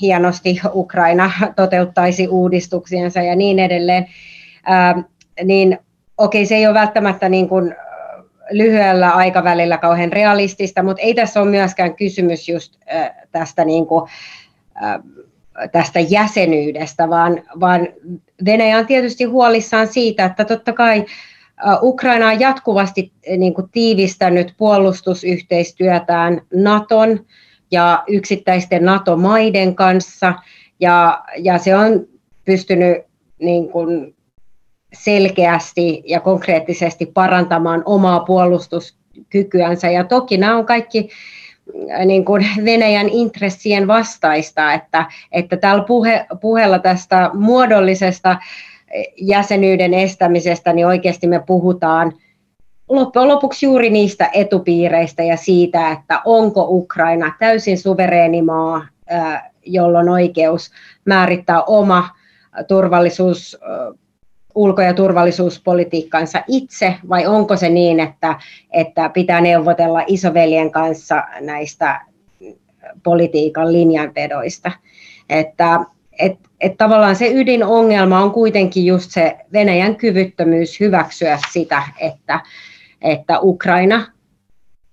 hienosti 0.00 0.60
Ukraina 0.74 1.30
toteuttaisi 1.56 2.28
uudistuksiensa 2.28 3.22
ja 3.22 3.36
niin 3.36 3.58
edelleen, 3.58 4.06
äh, 4.70 5.04
niin 5.44 5.78
okei, 6.18 6.46
se 6.46 6.54
ei 6.54 6.66
ole 6.66 6.74
välttämättä 6.74 7.28
niin 7.28 7.48
kuin 7.48 7.74
lyhyellä 8.50 9.10
aikavälillä 9.10 9.78
kauhean 9.78 10.12
realistista, 10.12 10.82
mutta 10.82 11.02
ei 11.02 11.14
tässä 11.14 11.40
ole 11.40 11.50
myöskään 11.50 11.94
kysymys 11.96 12.48
just 12.48 12.78
tästä, 13.32 13.64
niin 13.64 13.86
kuin, 13.86 14.10
tästä 15.72 16.00
jäsenyydestä, 16.00 17.08
vaan, 17.08 17.42
vaan 17.60 17.88
Venäjä 18.44 18.78
on 18.78 18.86
tietysti 18.86 19.24
huolissaan 19.24 19.86
siitä, 19.86 20.24
että 20.24 20.44
totta 20.44 20.72
kai 20.72 21.04
Ukraina 21.82 22.28
on 22.28 22.40
jatkuvasti 22.40 23.12
niin 23.36 23.54
kuin, 23.54 23.68
tiivistänyt 23.72 24.54
puolustusyhteistyötään 24.56 26.42
Naton 26.54 27.26
ja 27.70 28.04
yksittäisten 28.08 28.84
NATO-maiden 28.84 29.74
kanssa, 29.74 30.34
ja, 30.80 31.24
ja 31.38 31.58
se 31.58 31.76
on 31.76 32.06
pystynyt 32.44 32.98
niin 33.38 33.68
kuin, 33.68 34.14
selkeästi 34.92 36.02
ja 36.06 36.20
konkreettisesti 36.20 37.06
parantamaan 37.06 37.82
omaa 37.84 38.20
puolustuskykyänsä. 38.20 39.90
Ja 39.90 40.04
toki 40.04 40.36
nämä 40.36 40.56
on 40.56 40.66
kaikki 40.66 41.08
äh, 41.90 42.06
niin 42.06 42.24
kuin 42.24 42.46
Venäjän 42.64 43.08
intressien 43.08 43.86
vastaista, 43.86 44.72
että, 44.72 45.06
että 45.32 45.56
tällä 45.56 45.84
puhe, 45.84 46.26
puheella 46.40 46.78
tästä 46.78 47.30
muodollisesta 47.34 48.30
äh, 48.30 48.38
jäsenyyden 49.16 49.94
estämisestä, 49.94 50.72
niin 50.72 50.86
oikeasti 50.86 51.26
me 51.26 51.42
puhutaan 51.46 52.12
loppujen 52.88 53.28
lopuksi 53.28 53.66
juuri 53.66 53.90
niistä 53.90 54.30
etupiireistä 54.32 55.22
ja 55.22 55.36
siitä, 55.36 55.90
että 55.90 56.20
onko 56.24 56.66
Ukraina 56.68 57.32
täysin 57.38 57.78
suvereeni 57.78 58.42
maa, 58.42 58.86
jolla 59.66 59.98
on 59.98 60.08
oikeus 60.08 60.70
määrittää 61.04 61.62
oma 61.62 62.08
turvallisuus 62.68 63.58
ulko- 64.54 64.82
ja 64.82 64.94
turvallisuuspolitiikkansa 64.94 66.42
itse, 66.48 66.94
vai 67.08 67.26
onko 67.26 67.56
se 67.56 67.68
niin, 67.68 68.00
että, 68.00 68.38
että 68.70 69.08
pitää 69.08 69.40
neuvotella 69.40 70.02
isoveljen 70.06 70.70
kanssa 70.70 71.22
näistä 71.40 72.00
politiikan 73.02 73.72
linjanvedoista. 73.72 74.72
Että 75.28 75.80
et, 76.18 76.38
et 76.62 76.76
tavallaan 76.76 77.16
se 77.16 77.32
ydinongelma 77.32 78.20
on 78.20 78.30
kuitenkin 78.30 78.86
just 78.86 79.10
se 79.10 79.36
Venäjän 79.52 79.96
kyvyttömyys 79.96 80.80
hyväksyä 80.80 81.38
sitä, 81.52 81.82
että, 82.00 82.40
että 83.00 83.40
Ukraina 83.40 84.06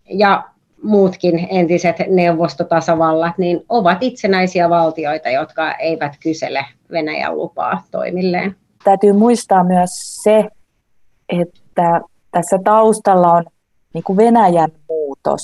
ja 0.06 0.44
muutkin 0.84 1.48
entiset 1.52 1.96
neuvostotasavallat 2.08 3.38
niin 3.38 3.66
ovat 3.70 3.98
itsenäisiä 4.02 4.70
valtioita, 4.70 5.30
jotka 5.30 5.72
eivät 5.72 6.14
kysele 6.24 6.66
Venäjän 6.92 7.36
lupaa 7.38 7.84
toimilleen 7.92 8.56
täytyy 8.84 9.14
muistaa 9.14 9.64
myös 9.64 9.90
se, 10.24 10.46
että 11.30 12.02
tässä 12.32 12.60
taustalla 12.64 13.34
on 13.34 13.44
niin 13.94 14.04
kuin 14.04 14.18
Venäjän 14.18 14.70
muutos. 14.90 15.42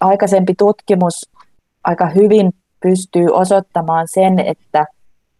Aikaisempi 0.00 0.54
tutkimus 0.58 1.14
aika 1.84 2.06
hyvin 2.06 2.50
pystyy 2.82 3.26
osoittamaan 3.32 4.08
sen, 4.08 4.38
että 4.38 4.86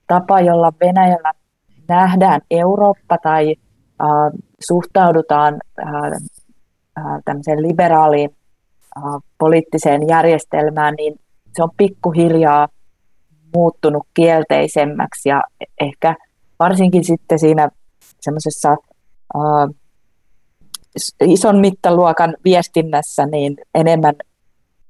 tapa, 0.07 0.41
jolla 0.41 0.73
Venäjällä 0.81 1.33
nähdään 1.89 2.41
Eurooppa 2.51 3.19
tai 3.19 3.55
ää, 3.99 4.09
suhtaudutaan 4.67 5.57
ää, 5.77 7.21
tämmöiseen 7.25 7.63
liberaaliin 7.63 8.31
ää, 8.97 9.03
poliittiseen 9.39 10.09
järjestelmään, 10.09 10.95
niin 10.95 11.15
se 11.57 11.63
on 11.63 11.71
pikkuhiljaa 11.77 12.69
muuttunut 13.55 14.07
kielteisemmäksi 14.15 15.29
ja 15.29 15.43
ehkä 15.81 16.17
varsinkin 16.59 17.05
sitten 17.05 17.39
siinä 17.39 17.71
semmoisessa 18.21 18.77
uh, 19.35 19.75
ison 21.21 21.59
mittaluokan 21.59 22.37
viestinnässä 22.45 23.27
niin 23.27 23.57
enemmän 23.75 24.15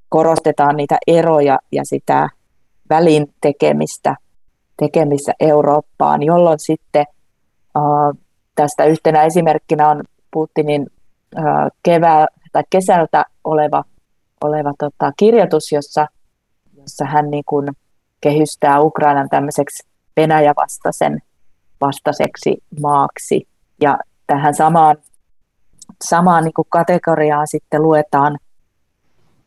korostetaan 0.09 0.75
niitä 0.75 0.97
eroja 1.07 1.59
ja 1.71 1.85
sitä 1.85 2.29
välin 2.91 3.33
tekemistä, 3.41 4.15
tekemistä 4.77 5.31
Eurooppaan, 5.39 6.23
jolloin 6.23 6.59
sitten 6.59 7.05
tästä 8.55 8.85
yhtenä 8.85 9.23
esimerkkinä 9.23 9.89
on 9.89 10.03
Putinin 10.31 10.87
kevää, 11.83 12.27
tai 12.51 12.63
kesältä 12.69 13.25
oleva, 13.43 13.83
oleva 14.43 14.73
tota, 14.79 15.11
kirjoitus, 15.17 15.71
jossa, 15.71 16.07
jossa 16.77 17.05
hän 17.05 17.31
niin 17.31 17.43
kuin, 17.45 17.67
kehystää 18.21 18.79
Ukrainan 18.79 19.29
tämmöiseksi 19.29 19.87
Venäjä-vastaisen 20.17 21.21
vastaiseksi 21.81 22.63
maaksi. 22.81 23.47
Ja 23.81 23.97
tähän 24.27 24.53
samaan, 24.53 24.97
samaan 26.03 26.43
niin 26.43 26.53
kategoriaan 26.69 27.47
sitten 27.47 27.83
luetaan 27.83 28.37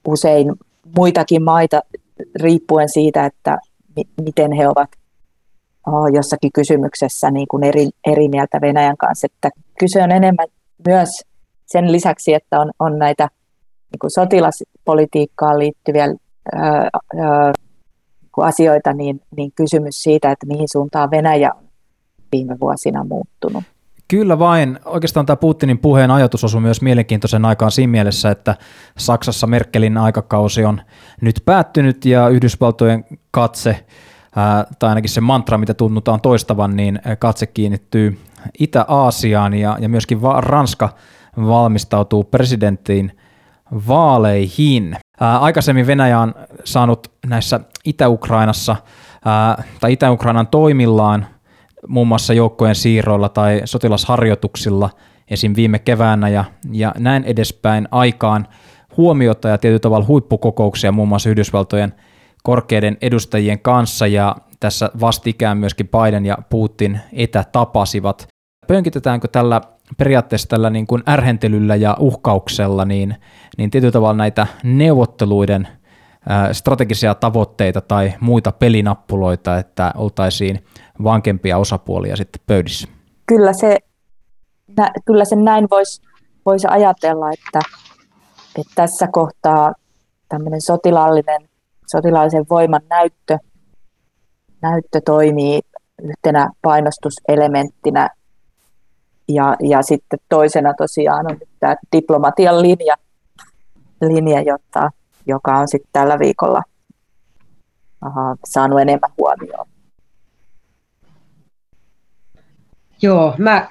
usein 0.09 0.52
muitakin 0.96 1.42
maita 1.42 1.80
riippuen 2.42 2.88
siitä, 2.88 3.27
että 3.27 3.59
miten 4.24 4.53
he 4.53 4.68
ovat 4.68 4.90
jossakin 6.14 6.50
kysymyksessä 6.55 7.31
niin 7.31 7.48
kuin 7.48 7.64
eri, 7.64 7.88
eri 8.07 8.29
mieltä 8.29 8.61
Venäjän 8.61 8.96
kanssa. 8.96 9.27
Että 9.27 9.50
kyse 9.79 10.03
on 10.03 10.11
enemmän 10.11 10.46
myös 10.87 11.09
sen 11.66 11.92
lisäksi, 11.92 12.35
että 12.35 12.61
on, 12.61 12.70
on 12.79 12.98
näitä 12.98 13.29
niin 13.92 13.98
kuin 14.00 14.11
sotilaspolitiikkaan 14.11 15.59
liittyviä 15.59 16.05
ää, 16.05 16.88
ää, 17.20 17.53
asioita, 18.37 18.92
niin, 18.92 19.20
niin 19.37 19.53
kysymys 19.55 20.03
siitä, 20.03 20.31
että 20.31 20.46
mihin 20.46 20.68
suuntaan 20.72 21.11
Venäjä 21.11 21.55
on 21.55 21.64
viime 22.33 22.57
vuosina 22.61 23.05
muuttunut. 23.05 23.64
Kyllä 24.09 24.38
vain. 24.38 24.79
Oikeastaan 24.85 25.27
tämä 25.27 25.37
Putinin 25.37 25.79
puheen 25.79 26.11
ajatus 26.11 26.45
osui 26.45 26.61
myös 26.61 26.83
mielenkiintoisen 26.83 27.45
aikaan 27.45 27.71
siinä 27.71 27.90
mielessä, 27.90 28.31
että 28.31 28.57
Saksassa 28.99 29.47
Merkelin 29.47 29.97
aikakausi 29.97 30.64
on 30.64 30.81
nyt 31.21 31.43
päättynyt 31.45 32.05
ja 32.05 32.29
Yhdysvaltojen 32.29 33.05
katse, 33.31 33.85
tai 34.79 34.88
ainakin 34.88 35.11
se 35.11 35.21
mantra, 35.21 35.59
mitä 35.59 35.75
tunnutaan 35.75 36.21
toistavan, 36.21 36.77
niin 36.77 37.01
katse 37.19 37.47
kiinnittyy 37.47 38.19
Itä-Aasiaan 38.59 39.55
ja, 39.55 39.77
ja 39.81 39.88
myöskin 39.88 40.21
Ranska 40.38 40.88
valmistautuu 41.37 42.25
presidenttiin 42.25 43.19
vaaleihin. 43.88 44.97
Aikaisemmin 45.21 45.87
Venäjä 45.87 46.21
on 46.21 46.35
saanut 46.64 47.12
näissä 47.27 47.61
Itä-Ukrainassa 47.85 48.77
tai 49.81 49.93
Itä-Ukrainan 49.93 50.47
toimillaan 50.47 51.27
muun 51.88 52.09
muassa 52.09 52.35
joukkojen 52.35 52.75
siirroilla 52.75 53.29
tai 53.29 53.62
sotilasharjoituksilla 53.64 54.90
esim. 55.31 55.53
viime 55.57 55.79
keväänä 55.79 56.29
ja, 56.29 56.44
ja 56.73 56.94
näin 56.99 57.25
edespäin 57.25 57.88
aikaan 57.90 58.47
huomiota 58.97 59.49
ja 59.49 59.59
tietyllä 59.59 59.79
tavalla 59.79 60.07
huippukokouksia 60.07 60.92
muun 60.92 61.09
muassa 61.09 61.31
Yhdysvaltojen 61.31 61.94
korkeiden 62.42 62.99
edustajien 63.01 63.59
kanssa 63.59 64.07
ja 64.07 64.37
tässä 64.61 64.90
vastikään 65.01 65.59
myöskin 65.59 65.88
Biden 65.88 66.27
ja 66.27 66.38
Putin 66.51 67.01
etätapasivat. 67.12 68.29
Pönkitetäänkö 68.66 69.29
tällä 69.29 69.61
periaatteessa 69.97 70.49
tällä 70.49 70.70
niin 70.70 70.87
kuin 70.87 71.03
ärhentelyllä 71.09 71.77
ja 71.77 71.97
uhkauksella 72.01 72.85
niin, 72.85 73.16
niin 73.59 73.70
tietyllä 73.70 73.92
tavalla 73.92 74.16
näitä 74.16 74.47
neuvotteluiden 74.62 75.68
strategisia 76.53 77.14
tavoitteita 77.14 77.81
tai 77.81 78.12
muita 78.20 78.53
pelinappuloita, 78.53 79.59
että 79.59 79.92
oltaisiin 79.97 80.64
vankempia 81.02 81.59
osapuolia 81.59 82.16
sitten 82.16 82.42
pöydissä? 82.46 82.88
Kyllä 83.26 83.52
se, 83.52 83.78
nä, 84.76 84.92
kyllä 85.04 85.24
se 85.24 85.37
näin 85.37 85.66
voisi 85.70 86.02
vois 86.46 86.64
ajatella, 86.64 87.30
että, 87.33 87.61
että 88.59 88.72
tässä 88.74 89.09
kohtaa 89.12 89.72
tämmöinen 90.28 90.61
sotilaallinen, 90.61 91.48
sotilaallisen 91.87 92.46
voiman 92.50 92.80
näyttö, 92.90 93.38
näyttö 94.62 95.00
toimii 95.04 95.61
yhtenä 96.02 96.50
painostuselementtinä. 96.62 98.11
Ja, 99.28 99.57
ja 99.61 99.83
sitten 99.83 100.18
toisena 100.28 100.74
tosiaan 100.74 101.26
on 101.33 101.38
tämä 101.61 101.76
diplomatian 101.96 102.62
linja, 102.62 102.94
linja 104.00 104.42
jota, 104.42 104.90
joka 105.26 105.59
on 105.59 105.68
sitten 105.68 105.90
tällä 105.92 106.18
viikolla 106.18 106.62
aha, 108.00 108.37
saanut 108.44 108.80
enemmän 108.80 109.11
huomioon. 109.18 109.66
Joo, 113.05 113.35
mä 113.38 113.69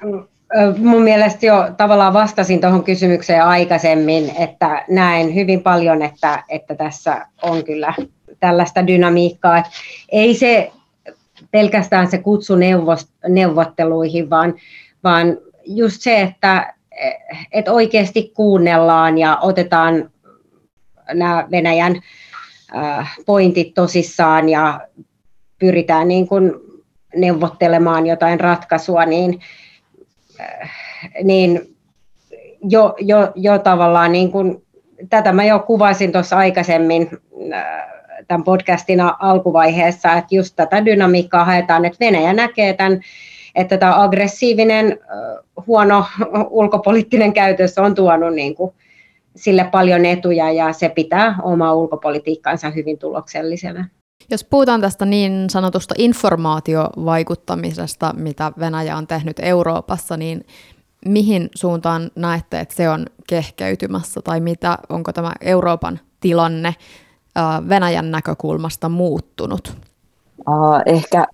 mun 0.78 1.02
mielestä 1.02 1.46
jo 1.46 1.70
tavallaan 1.76 2.12
vastasin 2.12 2.60
tuohon 2.60 2.84
kysymykseen 2.84 3.44
aikaisemmin, 3.44 4.32
että 4.38 4.84
näen 4.88 5.34
hyvin 5.34 5.62
paljon, 5.62 6.02
että, 6.02 6.44
että 6.48 6.74
tässä 6.74 7.26
on 7.42 7.64
kyllä 7.64 7.94
tällaista 8.40 8.86
dynamiikkaa. 8.86 9.62
Ei 10.12 10.34
se 10.34 10.72
pelkästään 11.50 12.10
se 12.10 12.18
kutsu 12.18 12.54
neuvotteluihin, 13.28 14.30
vaan, 14.30 14.54
vaan 15.04 15.38
just 15.66 16.00
se, 16.00 16.20
että, 16.20 16.74
että 17.52 17.72
oikeasti 17.72 18.32
kuunnellaan 18.34 19.18
ja 19.18 19.38
otetaan 19.42 20.10
nämä 21.14 21.48
Venäjän 21.50 22.00
pointit 23.26 23.74
tosissaan 23.74 24.48
ja 24.48 24.80
pyritään 25.58 26.08
niin 26.08 26.28
kuin 26.28 26.52
neuvottelemaan 27.16 28.06
jotain 28.06 28.40
ratkaisua, 28.40 29.06
niin, 29.06 29.40
niin 31.22 31.76
jo, 32.68 32.94
jo, 32.98 33.32
jo 33.34 33.58
tavallaan 33.58 34.12
niin 34.12 34.32
kuin, 34.32 34.62
tätä 35.10 35.32
mä 35.32 35.44
jo 35.44 35.58
kuvasin 35.58 36.12
tuossa 36.12 36.36
aikaisemmin 36.36 37.10
tämän 38.28 38.44
podcastin 38.44 39.00
alkuvaiheessa, 39.00 40.12
että 40.12 40.34
just 40.34 40.56
tätä 40.56 40.84
dynamiikkaa 40.84 41.44
haetaan, 41.44 41.84
että 41.84 42.04
Venäjä 42.04 42.32
näkee 42.32 42.72
tämän, 42.72 43.00
että 43.54 43.78
tämä 43.78 44.02
aggressiivinen, 44.02 44.98
huono 45.66 46.04
ulkopoliittinen 46.50 47.32
käytös 47.32 47.78
on 47.78 47.94
tuonut 47.94 48.34
niin 48.34 48.54
kuin 48.54 48.74
sille 49.36 49.64
paljon 49.64 50.04
etuja 50.04 50.52
ja 50.52 50.72
se 50.72 50.88
pitää 50.88 51.36
omaa 51.42 51.74
ulkopolitiikkaansa 51.74 52.70
hyvin 52.70 52.98
tuloksellisena. 52.98 53.88
Jos 54.30 54.44
puhutaan 54.44 54.80
tästä 54.80 55.06
niin 55.06 55.50
sanotusta 55.50 55.94
informaatiovaikuttamisesta, 55.98 58.14
mitä 58.16 58.52
Venäjä 58.58 58.96
on 58.96 59.06
tehnyt 59.06 59.38
Euroopassa, 59.38 60.16
niin 60.16 60.46
mihin 61.06 61.48
suuntaan 61.54 62.10
näette, 62.14 62.60
että 62.60 62.74
se 62.74 62.90
on 62.90 63.06
kehkeytymässä 63.28 64.22
tai 64.22 64.40
mitä, 64.40 64.78
onko 64.88 65.12
tämä 65.12 65.32
Euroopan 65.40 66.00
tilanne 66.20 66.74
Venäjän 67.68 68.10
näkökulmasta 68.10 68.88
muuttunut? 68.88 69.76
Ehkä 70.86 71.26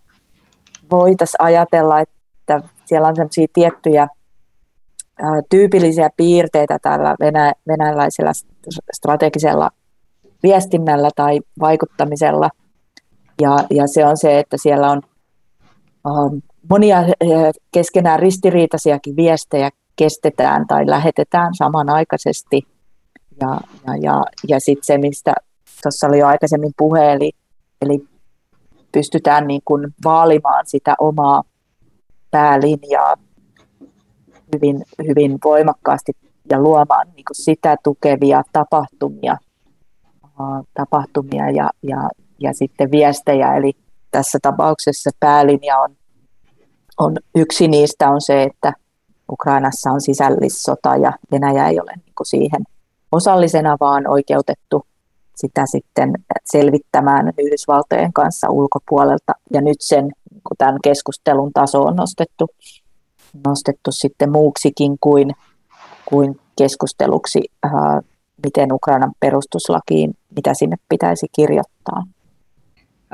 voitaisiin 0.91 1.43
ajatella, 1.43 2.01
että 2.01 2.63
siellä 2.85 3.09
on 3.09 3.17
sellaisia 3.17 3.47
tiettyjä 3.53 4.09
tyypillisiä 5.51 6.11
piirteitä 6.17 6.79
tällä 6.83 7.17
venä- 7.21 7.53
venäläisellä 7.69 8.33
strategisella 8.97 9.71
viestinnällä 10.43 11.11
tai 11.17 11.41
vaikuttamisella. 11.61 12.51
Ja, 13.41 13.59
ja 13.71 13.87
se 13.87 14.07
on 14.07 14.17
se, 14.17 14.39
että 14.39 14.57
siellä 14.57 14.91
on 14.91 15.03
monia 16.71 17.05
keskenään 17.73 18.19
ristiriitaisiakin 18.19 19.17
viestejä 19.17 19.71
kestetään 19.97 20.67
tai 20.67 20.87
lähetetään 20.87 21.55
samanaikaisesti. 21.55 22.63
Ja, 23.41 23.61
ja, 23.87 23.97
ja, 23.97 24.25
ja 24.49 24.61
sitten 24.61 24.85
se, 24.85 24.99
mistä 24.99 25.35
tuossa 25.83 26.07
oli 26.07 26.19
jo 26.19 26.27
aikaisemmin 26.27 26.73
puhe, 26.77 27.13
eli, 27.13 27.33
eli 27.83 28.05
pystytään 28.93 29.47
niin 29.47 29.63
kuin 29.65 29.95
vaalimaan 30.05 30.67
sitä 30.67 30.95
omaa 30.99 31.43
päälinjaa 32.31 33.15
hyvin, 34.55 34.85
hyvin 35.09 35.39
voimakkaasti 35.45 36.13
ja 36.51 36.61
luomaan 36.61 37.07
niin 37.07 37.25
kuin 37.25 37.37
sitä 37.45 37.77
tukevia 37.85 38.43
tapahtumia, 38.53 39.37
tapahtumia 40.75 41.51
ja, 41.51 41.71
ja, 41.83 42.09
ja 42.41 42.55
sitten 42.55 42.91
viestejä. 42.91 43.57
Eli 43.57 43.73
tässä 44.11 44.39
tapauksessa 44.43 45.11
päälinja 45.21 45.79
on, 45.79 45.97
on 46.99 47.17
yksi 47.35 47.69
niistä 47.69 48.11
on 48.11 48.21
se, 48.21 48.43
että 48.43 48.73
Ukrainassa 49.33 49.91
on 49.91 50.01
sisällissota 50.01 50.97
ja 50.97 51.13
Venäjä 51.33 51.69
ei 51.69 51.81
ole 51.81 51.93
niin 51.97 52.15
siihen 52.23 52.63
osallisena, 53.13 53.77
vaan 53.81 54.09
oikeutettu 54.09 54.87
sitä 55.37 55.65
sitten 55.67 56.13
selvittämään 56.45 57.33
Yhdysvaltojen 57.39 58.13
kanssa 58.13 58.51
ulkopuolelta. 58.51 59.33
Ja 59.53 59.61
nyt 59.61 59.81
sen 59.81 60.05
niin 60.05 60.43
tämän 60.59 60.79
keskustelun 60.83 61.53
taso 61.53 61.83
on 61.83 61.97
nostettu, 61.97 62.49
nostettu 63.47 63.93
sitten 63.93 64.33
muuksikin 64.33 64.97
kuin, 65.01 65.33
kuin 66.05 66.41
keskusteluksi, 66.59 67.41
ää, 67.63 68.01
miten 68.45 68.73
Ukrainan 68.73 69.13
perustuslakiin, 69.21 70.15
mitä 70.37 70.55
sinne 70.55 70.77
pitäisi 70.89 71.27
kirjoittaa. 71.37 72.03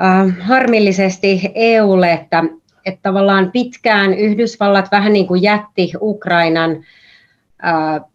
Äh, 0.02 0.38
harmillisesti 0.40 1.40
EUlle, 1.54 2.12
että, 2.12 2.44
että 2.86 3.00
tavallaan 3.02 3.52
pitkään 3.52 4.14
Yhdysvallat 4.14 4.88
vähän 4.92 5.12
niin 5.12 5.26
kuin 5.26 5.42
jätti 5.42 5.92
Ukrainan 6.00 6.84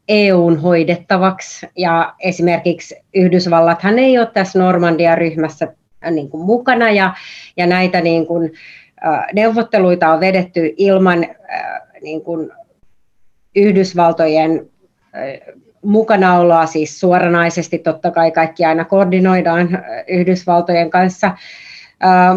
EUn 0.07 0.59
hoidettavaksi. 0.61 1.67
Ja 1.77 2.13
esimerkiksi 2.19 2.95
Yhdysvallathan 3.15 3.99
ei 3.99 4.19
ole 4.19 4.27
tässä 4.33 4.59
Normandia-ryhmässä 4.59 5.67
niin 6.11 6.29
kuin 6.29 6.45
mukana 6.45 6.91
ja, 6.91 7.13
ja 7.57 7.67
näitä 7.67 8.01
niin 8.01 8.27
kuin, 8.27 8.53
neuvotteluita 9.33 10.13
on 10.13 10.19
vedetty 10.19 10.73
ilman 10.77 11.25
niin 12.01 12.21
kuin 12.21 12.51
Yhdysvaltojen 13.55 14.69
mukanaoloa, 15.83 16.65
siis 16.65 16.99
suoranaisesti 16.99 17.77
totta 17.77 18.11
kai 18.11 18.31
kaikki 18.31 18.65
aina 18.65 18.85
koordinoidaan 18.85 19.69
Yhdysvaltojen 20.07 20.89
kanssa, 20.89 21.31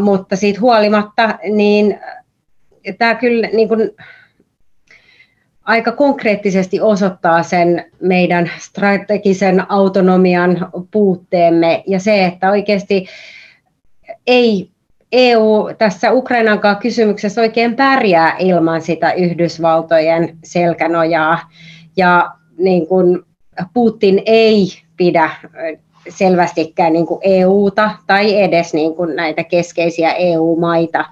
mutta 0.03 0.37
siitä 0.37 0.61
huolimatta, 0.61 1.39
niin 1.51 2.01
tämä 2.99 3.15
kyllä 3.15 3.47
niin 3.47 3.69
kuin, 3.69 3.91
aika 5.65 5.93
konkreettisesti 5.93 6.81
osoittaa 6.81 7.43
sen 7.43 7.91
meidän 8.01 8.51
strategisen 8.59 9.71
autonomian 9.71 10.69
puutteemme 10.91 11.83
ja 11.87 12.01
se, 12.01 12.25
että 12.25 12.51
oikeasti 12.51 13.07
ei 14.27 14.71
EU 15.13 15.69
tässä 15.79 16.13
Ukrainan 16.13 16.61
kysymyksessä 16.81 17.41
oikein 17.41 17.77
pärjää 17.77 18.37
ilman 18.39 18.83
sitä 18.83 19.13
Yhdysvaltojen 19.13 20.39
selkänojaa. 20.45 21.51
Ja 21.97 22.31
niin 22.59 22.87
kuin 22.87 23.23
Putin 23.75 24.23
ei 24.27 24.67
pidä 24.97 25.31
selvästikään 26.09 26.93
niin 26.93 27.07
kuin 27.07 27.21
EUta 27.23 27.91
tai 28.07 28.41
edes 28.41 28.75
niin 28.75 28.95
kuin 28.95 29.17
näitä 29.17 29.45
keskeisiä 29.45 30.13
EU-maita 30.13 31.05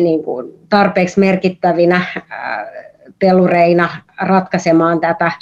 niin 0.00 0.24
kuin 0.24 0.52
tarpeeksi 0.68 1.20
merkittävinä 1.20 2.02
pelureina 3.18 3.88
ratkaisemaan 4.20 5.00
tätä 5.00 5.32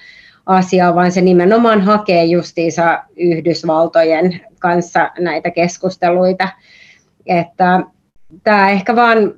asiaa, 0.46 0.94
vaan 0.94 1.12
se 1.12 1.20
nimenomaan 1.20 1.80
hakee 1.80 2.24
justiinsa 2.24 3.04
Yhdysvaltojen 3.16 4.40
kanssa 4.59 5.11
näitä 5.18 5.50
keskusteluita. 5.50 6.48
Että 7.26 7.80
tämä 8.44 8.70
ehkä 8.70 8.96
vaan 8.96 9.35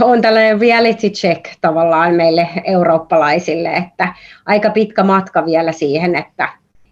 on 0.00 0.22
tällainen 0.22 0.60
reality 0.60 1.10
check 1.10 1.44
tavallaan 1.60 2.14
meille 2.14 2.48
eurooppalaisille, 2.64 3.72
että 3.72 4.14
aika 4.46 4.70
pitkä 4.70 5.02
matka 5.02 5.46
vielä 5.46 5.72
siihen, 5.72 6.16
että, 6.16 6.48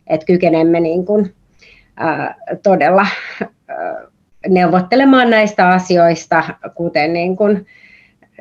että 0.07 0.27
kykenemme 0.27 0.81
niin 0.81 1.07
kuin, 1.07 1.35
ää, 1.97 2.35
todella 2.63 3.07
ää, 3.69 4.03
neuvottelemaan 4.49 5.31
näistä 5.31 5.69
asioista, 5.69 6.45
kuten 6.75 7.13
niin 7.13 7.37
kuin, 7.37 7.67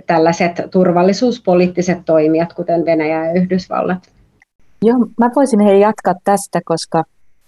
tällaiset 0.07 0.51
turvallisuuspoliittiset 0.71 1.97
toimijat, 2.05 2.53
kuten 2.53 2.85
Venäjä 2.85 3.25
ja 3.25 3.33
Yhdysvallat. 3.33 4.11
Joo, 4.81 4.97
mä 5.19 5.29
voisin 5.35 5.59
hei 5.59 5.79
jatkaa 5.79 6.13
tästä, 6.23 6.61
koska 6.65 7.03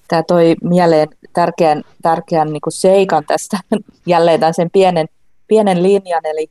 tämä 0.07 0.23
toi 0.23 0.55
mieleen 0.63 1.07
tärkeän, 1.33 1.81
tärkeän 2.01 2.47
niin 2.47 2.61
seikan 2.69 3.23
tästä, 3.27 3.57
jälleen 4.05 4.39
tämän 4.39 4.53
sen 4.53 4.69
pienen, 4.73 5.07
pienen 5.47 5.83
linjan, 5.83 6.21
eli, 6.25 6.47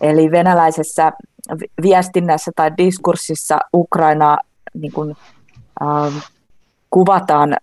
eli 0.00 0.30
venäläisessä 0.30 1.12
viestinnässä 1.82 2.50
tai 2.56 2.70
diskurssissa 2.78 3.58
Ukrainaa 3.74 4.38
niin 4.74 4.92
kuin, 4.92 5.16
äh, 5.82 6.30
kuvataan 6.90 7.56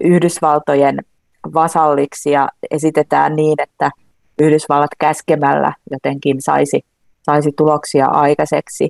Yhdysvaltojen 0.00 0.98
vasalliksi 1.54 2.30
ja 2.30 2.48
esitetään 2.70 3.36
niin, 3.36 3.54
että– 3.60 3.90
Yhdysvallat 4.40 4.90
käskemällä 4.98 5.72
jotenkin 5.90 6.42
saisi, 6.42 6.84
saisi 7.22 7.52
tuloksia 7.56 8.06
aikaiseksi. 8.06 8.88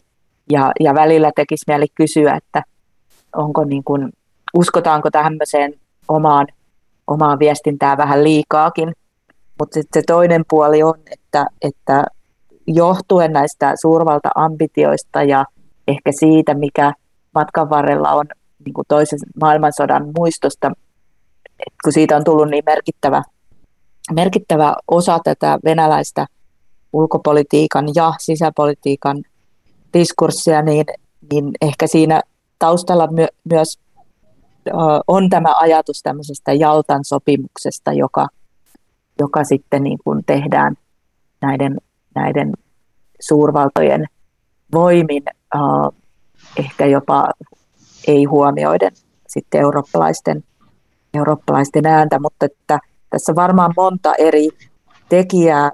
Ja, 0.51 0.73
ja 0.81 0.95
välillä 0.95 1.31
tekisi 1.37 1.65
mieli 1.67 1.87
kysyä, 1.95 2.35
että 2.35 2.63
onko 3.37 3.65
niin 3.65 3.85
kuin, 3.85 4.13
uskotaanko 4.55 5.11
tämmöiseen 5.11 5.75
omaan, 6.09 6.47
omaan 7.07 7.39
viestintään 7.39 7.99
vähän 7.99 8.25
liikaakin. 8.25 8.93
Mutta 9.59 9.75
sitten 9.75 10.03
se 10.03 10.05
toinen 10.07 10.45
puoli 10.49 10.83
on, 10.83 10.95
että, 11.11 11.47
että 11.63 12.05
johtuen 12.67 13.33
näistä 13.33 13.73
suurvalta-ambitioista 13.81 15.23
ja 15.23 15.45
ehkä 15.89 16.13
siitä, 16.13 16.55
mikä 16.55 16.93
matkan 17.35 17.71
varrella 17.71 18.13
on 18.13 18.27
niin 18.67 18.75
kuin 18.75 18.85
toisen 18.89 19.19
maailmansodan 19.41 20.13
muistosta, 20.19 20.73
kun 21.85 21.93
siitä 21.93 22.17
on 22.17 22.25
tullut 22.25 22.49
niin 22.49 22.65
merkittävä, 22.67 23.23
merkittävä 24.13 24.77
osa 24.89 25.19
tätä 25.25 25.59
venäläistä 25.65 26.27
ulkopolitiikan 26.93 27.89
ja 27.95 28.13
sisäpolitiikan 28.19 29.23
diskurssia, 29.93 30.63
niin, 30.63 30.85
niin 31.33 31.51
ehkä 31.61 31.87
siinä 31.87 32.23
taustalla 32.59 33.07
my, 33.07 33.27
myös 33.45 33.79
on 35.09 35.31
tämä 35.31 35.55
ajatus 35.59 36.03
tämmöisestä 36.03 36.53
Jaltan 36.53 37.05
sopimuksesta, 37.05 37.93
joka, 37.93 38.27
joka 39.19 39.45
sitten 39.45 39.83
niin 39.83 39.99
kuin 40.05 40.25
tehdään 40.27 40.75
näiden, 41.41 41.77
näiden 42.15 42.53
suurvaltojen 43.21 44.07
voimin, 44.73 45.23
ehkä 46.57 46.87
jopa 46.87 47.29
ei 48.07 48.25
huomioiden 48.25 48.93
sitten 49.29 49.61
eurooppalaisten, 49.61 50.45
eurooppalaisten 51.15 51.87
ääntä, 51.87 52.19
mutta 52.19 52.47
että 52.47 52.79
tässä 53.11 53.35
varmaan 53.35 53.73
monta 53.77 54.15
eri 54.15 54.49
tekijää, 55.09 55.73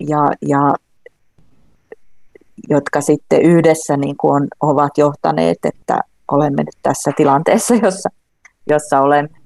ja, 0.00 0.32
ja 0.48 0.74
jotka 2.68 3.00
sitten 3.00 3.42
yhdessä 3.42 3.96
niin 3.96 4.16
kuin 4.16 4.34
on, 4.34 4.48
ovat 4.60 4.98
johtaneet, 4.98 5.58
että 5.64 6.00
olemme 6.30 6.62
nyt 6.62 6.76
tässä 6.82 7.12
tilanteessa, 7.16 7.74
jossa, 7.82 8.08
jossa 8.66 9.00
olemme. 9.00 9.40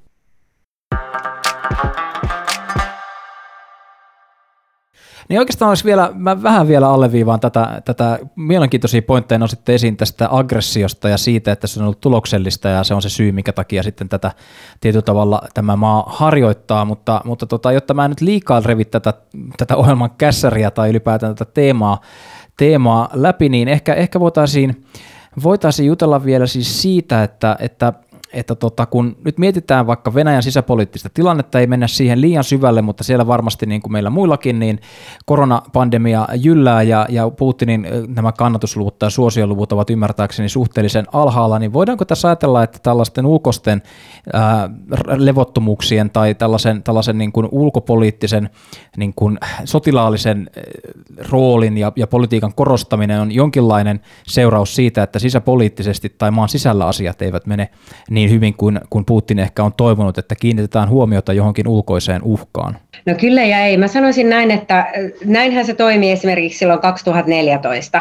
Niin 5.29 5.41
oikeastaan 5.41 5.69
olisi 5.69 5.85
vielä, 5.85 6.11
mä 6.15 6.43
vähän 6.43 6.69
vielä 6.69 6.89
alleviivaan 6.89 7.41
tätä, 7.41 7.83
tätä 7.85 8.19
mielenkiintoisia 8.37 9.03
pointteja 9.03 9.39
nositte 9.39 9.75
esiin 9.75 9.97
tästä 9.97 10.29
aggressiosta 10.31 11.09
ja 11.09 11.19
siitä, 11.19 11.53
että 11.53 11.67
se 11.67 11.81
on 11.81 11.85
ollut 11.85 12.01
tuloksellista 12.01 12.69
ja 12.69 12.85
se 12.85 12.95
on 12.95 13.03
se 13.03 13.09
syy, 13.09 13.33
minkä 13.33 13.53
takia 13.53 13.83
sitten 13.83 14.09
tätä 14.09 14.33
tietyllä 14.81 15.03
tavalla 15.03 15.43
tämä 15.55 15.77
maa 15.77 16.05
harjoittaa, 16.07 16.85
mutta, 16.85 17.21
mutta 17.25 17.47
tota, 17.47 17.73
jotta 17.73 17.95
mä 17.95 18.05
en 18.05 18.11
nyt 18.11 18.21
liikaa 18.21 18.63
revi 18.65 18.85
tätä, 18.85 19.15
tätä 19.57 19.77
ohjelman 19.77 20.11
kässäriä 20.11 20.71
tai 20.71 20.91
ylipäätään 20.91 21.35
tätä 21.35 21.51
teemaa, 21.55 22.01
teemaa 22.57 23.09
läpi, 23.13 23.49
niin 23.49 23.69
ehkä, 23.69 23.95
ehkä 23.95 24.21
voitaisiin, 24.21 24.85
voitaisiin 25.43 25.87
jutella 25.87 26.25
vielä 26.25 26.47
siis 26.47 26.83
siitä, 26.83 27.23
että, 27.23 27.57
että 27.61 27.93
että 28.35 28.55
tota, 28.55 28.87
kun 28.87 29.17
nyt 29.25 29.39
mietitään 29.39 29.87
vaikka 29.87 30.15
Venäjän 30.15 30.43
sisäpoliittista 30.43 31.09
tilannetta, 31.15 31.61
ei 31.61 31.67
mennä 31.67 31.87
siihen 31.87 32.21
liian 32.21 32.45
syvälle, 32.45 32.83
mutta 32.83 33.05
siellä 33.05 33.27
varmasti 33.27 33.67
niin 33.67 33.83
kuin 33.83 33.93
meillä 33.93 34.11
muillakin, 34.11 34.59
niin 34.59 34.81
koronapandemia 35.25 36.29
jyllää 36.35 36.83
ja, 36.83 37.07
ja 37.09 37.31
Putinin 37.31 37.87
nämä 38.09 38.33
kannatusluvut 38.33 38.99
tai 38.99 39.11
suosioluvut 39.11 39.73
ovat 39.73 39.91
ymmärtääkseni 39.91 40.49
suhteellisen 40.49 41.07
alhaalla, 41.13 41.59
niin 41.59 41.73
voidaanko 41.73 42.05
tässä 42.05 42.29
ajatella, 42.29 42.63
että 42.63 42.79
tällaisten 42.83 43.27
ulkoisten 43.27 43.83
ää, 44.33 44.71
levottomuuksien 45.17 46.11
tai 46.11 46.35
tällaisen, 46.35 46.83
tällaisen 46.83 47.19
niin 47.19 47.33
kuin 47.33 47.49
ulkopoliittisen 47.53 48.51
niin 48.97 49.13
kuin 49.17 49.39
sotilaallisen 49.65 50.51
roolin 51.31 51.79
ja, 51.79 51.93
ja 51.97 52.07
politiikan 52.07 52.55
korostaminen 52.55 53.21
on 53.21 53.33
jonkinlainen 53.33 54.01
seuraus 54.27 54.75
siitä, 54.75 55.03
että 55.03 55.19
sisäpoliittisesti 55.19 56.15
tai 56.19 56.31
maan 56.31 56.49
sisällä 56.49 56.87
asiat 56.87 57.23
eivät 57.23 57.47
mene 57.47 57.69
niin 58.11 58.24
niin 58.25 58.35
hyvin 58.35 58.55
kuin, 58.55 58.81
kuin 58.91 59.05
Putin 59.05 59.39
ehkä 59.39 59.65
on 59.65 59.73
toivonut, 59.73 60.19
että 60.19 60.35
kiinnitetään 60.35 60.89
huomiota 60.89 61.33
johonkin 61.33 61.69
ulkoiseen 61.69 62.23
uhkaan? 62.23 62.79
No 63.07 63.15
kyllä 63.15 63.45
ja 63.45 63.59
ei. 63.59 63.77
Mä 63.77 63.89
sanoisin 63.89 64.31
näin, 64.31 64.51
että 64.51 64.79
äh, 64.79 64.87
näinhän 65.25 65.67
se 65.67 65.75
toimii 65.75 66.11
esimerkiksi 66.11 66.59
silloin 66.59 66.81
2014. 66.81 67.99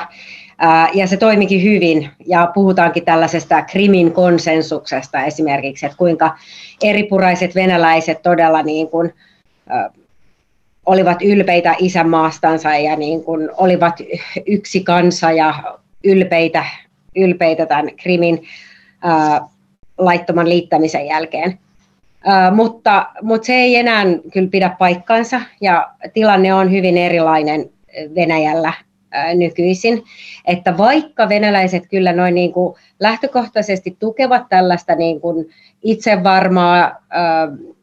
Äh, 0.64 0.90
ja 0.94 1.08
se 1.08 1.18
toimikin 1.18 1.64
hyvin, 1.64 2.10
ja 2.26 2.52
puhutaankin 2.54 3.06
tällaisesta 3.06 3.62
Krimin 3.62 4.12
konsensuksesta 4.12 5.24
esimerkiksi, 5.24 5.86
että 5.86 5.98
kuinka 5.98 6.38
eripuraiset 6.84 7.56
venäläiset 7.56 8.22
todella 8.22 8.62
niin 8.62 8.90
kuin, 8.90 9.14
äh, 9.72 9.92
olivat 10.86 11.22
ylpeitä 11.22 11.76
isänmaastansa 11.80 12.76
ja 12.76 12.96
niin 12.96 13.24
kuin 13.24 13.50
olivat 13.58 13.96
yksi 14.46 14.84
kansa 14.84 15.32
ja 15.32 15.54
ylpeitä, 16.04 16.66
ylpeitä 17.16 17.66
tämän 17.66 17.88
Krimin 18.04 18.48
laittoman 19.98 20.50
liittämisen 20.50 21.06
jälkeen. 21.06 21.60
Uh, 22.28 22.56
mutta, 22.56 23.10
mutta 23.22 23.46
se 23.46 23.54
ei 23.54 23.76
enää 23.76 24.04
kyllä 24.34 24.50
pidä 24.52 24.76
paikkaansa 24.80 25.42
ja 25.62 25.92
tilanne 26.14 26.54
on 26.54 26.72
hyvin 26.72 26.98
erilainen 26.98 27.70
Venäjällä 28.16 28.74
uh, 28.78 29.38
nykyisin. 29.38 30.04
Että 30.46 30.78
vaikka 30.78 31.30
venäläiset 31.30 31.84
kyllä 31.90 32.14
noin 32.14 32.36
niin 32.36 32.54
kuin 32.54 32.76
lähtökohtaisesti 33.00 33.96
tukevat 34.00 34.44
tällaista 34.50 34.96
niin 34.96 35.22
kuin 35.22 35.50
itsevarmaa 35.84 36.88
uh, 36.90 37.74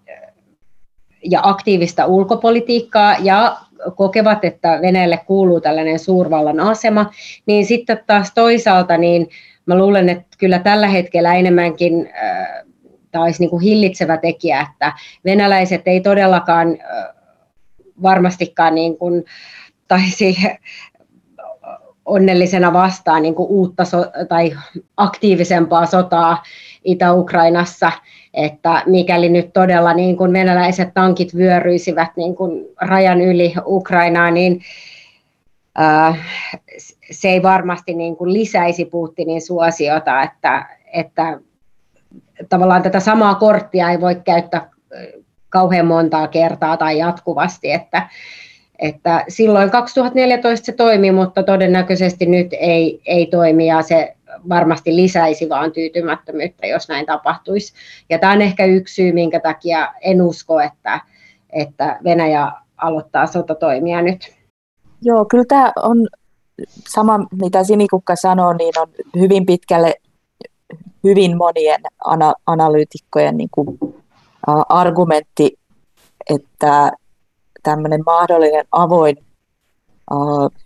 ja 1.24 1.40
aktiivista 1.42 2.06
ulkopolitiikkaa 2.06 3.16
ja 3.22 3.56
kokevat, 3.96 4.44
että 4.44 4.78
Venäjälle 4.82 5.20
kuuluu 5.26 5.60
tällainen 5.60 5.98
suurvallan 5.98 6.60
asema, 6.60 7.10
niin 7.46 7.66
sitten 7.66 8.00
taas 8.06 8.32
toisaalta 8.34 8.96
niin 8.96 9.28
mä 9.66 9.78
luulen, 9.78 10.08
että 10.08 10.36
kyllä 10.38 10.58
tällä 10.58 10.88
hetkellä 10.88 11.34
enemmänkin 11.34 12.08
tämä 13.10 13.24
olisi 13.24 13.40
niin 13.40 13.50
kuin 13.50 13.62
hillitsevä 13.62 14.16
tekijä, 14.16 14.66
että 14.70 14.92
venäläiset 15.24 15.82
ei 15.86 16.00
todellakaan 16.00 16.78
varmastikaan 18.02 18.74
niin 18.74 18.98
kuin 18.98 19.24
taisi 19.88 20.36
onnellisena 22.04 22.72
vastaan 22.72 23.22
niin 23.22 23.34
kuin 23.34 23.48
uutta 23.48 23.84
so- 23.84 24.12
tai 24.28 24.56
aktiivisempaa 24.96 25.86
sotaa 25.86 26.42
Itä-Ukrainassa, 26.84 27.92
että 28.34 28.82
mikäli 28.86 29.28
nyt 29.28 29.52
todella 29.52 29.94
niin 29.94 30.16
kuin 30.16 30.32
venäläiset 30.32 30.94
tankit 30.94 31.36
vyöryisivät 31.36 32.10
niin 32.16 32.36
kuin 32.36 32.66
rajan 32.80 33.20
yli 33.20 33.54
Ukrainaa, 33.66 34.30
niin 34.30 34.60
se 37.10 37.28
ei 37.28 37.42
varmasti 37.42 37.94
niin 37.94 38.16
kuin 38.16 38.32
lisäisi 38.32 38.84
Putinin 38.84 39.42
suosiota, 39.42 40.22
että, 40.22 40.66
että 40.92 41.40
tavallaan 42.48 42.82
tätä 42.82 43.00
samaa 43.00 43.34
korttia 43.34 43.90
ei 43.90 44.00
voi 44.00 44.14
käyttää 44.14 44.70
kauhean 45.48 45.86
montaa 45.86 46.28
kertaa 46.28 46.76
tai 46.76 46.98
jatkuvasti, 46.98 47.72
että, 47.72 48.08
että 48.78 49.24
silloin 49.28 49.70
2014 49.70 50.66
se 50.66 50.72
toimi, 50.72 51.12
mutta 51.12 51.42
todennäköisesti 51.42 52.26
nyt 52.26 52.48
ei, 52.52 53.02
ei 53.06 53.26
toimi 53.26 53.66
ja 53.66 53.82
se 53.82 54.16
varmasti 54.48 54.96
lisäisi 54.96 55.48
vaan 55.48 55.72
tyytymättömyyttä, 55.72 56.66
jos 56.66 56.88
näin 56.88 57.06
tapahtuisi. 57.06 57.72
Ja 58.08 58.18
tämä 58.18 58.32
on 58.32 58.42
ehkä 58.42 58.64
yksi 58.64 58.94
syy, 58.94 59.12
minkä 59.12 59.40
takia 59.40 59.94
en 60.00 60.22
usko, 60.22 60.60
että, 60.60 61.00
että 61.52 61.98
Venäjä 62.04 62.52
aloittaa 62.76 63.26
sotatoimia 63.26 64.02
nyt. 64.02 64.39
Joo, 65.02 65.24
kyllä 65.24 65.44
tämä 65.48 65.72
on 65.82 66.08
sama, 66.88 67.18
mitä 67.42 67.64
Sinikukka 67.64 68.16
sanoo, 68.16 68.52
niin 68.52 68.78
on 68.78 68.88
hyvin 69.18 69.46
pitkälle 69.46 69.94
hyvin 71.04 71.36
monien 71.36 71.80
ana- 72.04 72.34
analyytikkojen 72.46 73.36
niin 73.36 73.48
kuin, 73.50 73.78
ä, 74.48 74.52
argumentti, 74.68 75.58
että 76.30 76.92
tämmöinen 77.62 78.02
mahdollinen 78.06 78.64
avoin 78.72 79.16
ä, 80.12 80.14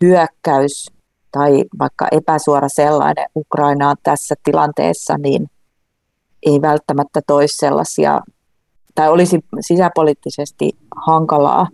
hyökkäys 0.01 0.90
tai 1.33 1.64
vaikka 1.79 2.09
epäsuora 2.12 2.68
sellainen 2.68 3.27
Ukrainaan 3.37 3.97
tässä 4.03 4.35
tilanteessa, 4.44 5.18
niin 5.18 5.47
ei 6.47 6.62
välttämättä 6.62 7.20
toisi 7.27 7.57
sellaisia, 7.57 8.20
tai 8.94 9.09
olisi 9.09 9.40
sisäpoliittisesti 9.61 10.70
hankalaa 11.07 11.66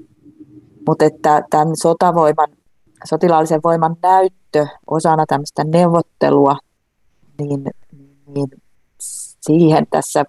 mutta 0.88 1.04
että 1.04 1.42
tämän 1.50 1.76
sotavoiman, 1.82 2.48
sotilaallisen 3.04 3.60
voiman 3.64 3.96
näyttö 4.02 4.66
osana 4.86 5.24
tämmöistä 5.26 5.64
neuvottelua, 5.64 6.56
niin, 7.40 7.64
niin 8.26 8.48
siihen 9.40 9.86
tässä 9.90 10.24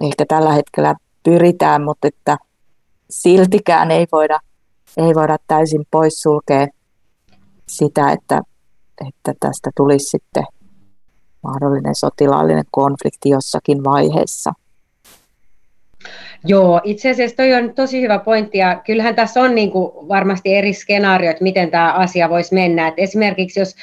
ehkä 0.00 0.24
tällä 0.28 0.52
hetkellä 0.52 0.94
pyritään, 1.22 1.84
mutta 1.84 2.08
että 2.08 2.36
siltikään 3.10 3.90
ei 3.90 4.06
voida, 4.12 4.38
ei 4.96 5.14
voida 5.14 5.36
täysin 5.46 5.86
poissulkea 5.90 6.66
sitä, 7.68 8.12
että, 8.12 8.42
että 9.08 9.34
tästä 9.40 9.70
tulisi 9.76 10.06
sitten 10.06 10.44
mahdollinen 11.42 11.94
sotilaallinen 11.94 12.64
konflikti 12.70 13.28
jossakin 13.28 13.84
vaiheessa. 13.84 14.52
Joo, 16.46 16.80
itse 16.84 17.10
asiassa 17.10 17.36
toi 17.36 17.54
on 17.54 17.74
tosi 17.74 18.02
hyvä 18.02 18.18
pointti 18.18 18.58
ja 18.58 18.80
kyllähän 18.84 19.14
tässä 19.14 19.40
on 19.40 19.54
niin 19.54 19.70
kuin 19.70 20.08
varmasti 20.08 20.54
eri 20.54 20.72
skenaariot, 20.72 21.40
miten 21.40 21.70
tämä 21.70 21.92
asia 21.92 22.30
voisi 22.30 22.54
mennä. 22.54 22.88
Et 22.88 22.94
esimerkiksi 22.96 23.60
jos 23.60 23.76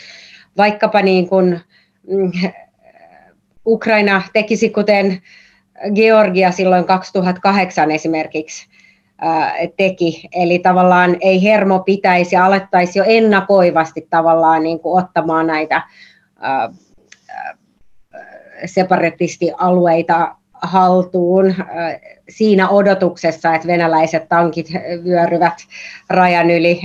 vaikkapa 0.58 1.02
niin 1.02 1.30
kuin, 1.30 1.60
mm, 2.08 2.32
Ukraina 3.66 4.22
tekisi 4.34 4.70
kuten 4.70 5.22
Georgia 5.96 6.52
silloin 6.52 6.86
2008 6.86 7.92
esimerkiksi, 7.92 8.68
teki. 9.78 10.30
Eli 10.36 10.60
tavallaan 10.60 11.18
ei 11.22 11.44
hermo 11.44 11.80
pitäisi 11.80 12.36
ja 12.36 12.46
alettaisi 12.46 13.00
jo 13.00 13.06
ennakoivasti 13.08 14.08
tavallaan 14.10 14.64
niin 14.64 14.80
kuin 14.80 15.04
ottamaan 15.04 15.48
näitä 15.48 15.82
separatistialueita 18.66 20.36
haltuun 20.64 21.56
siinä 22.30 22.70
odotuksessa, 22.70 23.56
että 23.56 23.68
venäläiset 23.68 24.30
tankit 24.30 24.68
vyöryvät 25.04 25.54
rajan 26.10 26.52
yli 26.52 26.82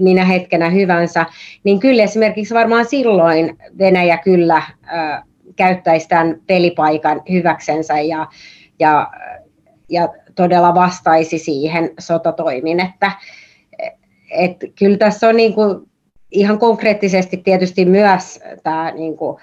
minä 0.00 0.24
hetkenä 0.24 0.70
hyvänsä, 0.70 1.26
niin 1.64 1.80
kyllä 1.80 2.02
esimerkiksi 2.02 2.54
varmaan 2.54 2.86
silloin 2.86 3.58
Venäjä 3.78 4.16
kyllä 4.16 4.62
käyttäisi 5.56 6.08
tämän 6.08 6.40
pelipaikan 6.46 7.22
hyväksensä 7.30 8.00
ja, 8.00 8.26
ja, 8.78 9.10
ja 9.88 10.08
todella 10.34 10.74
vastaisi 10.74 11.38
siihen 11.38 11.90
sotatoimin, 11.98 12.80
että 12.80 13.12
et 14.30 14.56
kyllä 14.78 14.96
tässä 14.96 15.28
on 15.28 15.36
niin 15.36 15.54
kuin 15.54 15.90
ihan 16.30 16.58
konkreettisesti 16.58 17.36
tietysti 17.36 17.84
myös 17.84 18.40
tämä 18.62 18.90
niin 18.90 19.16
kuin 19.16 19.40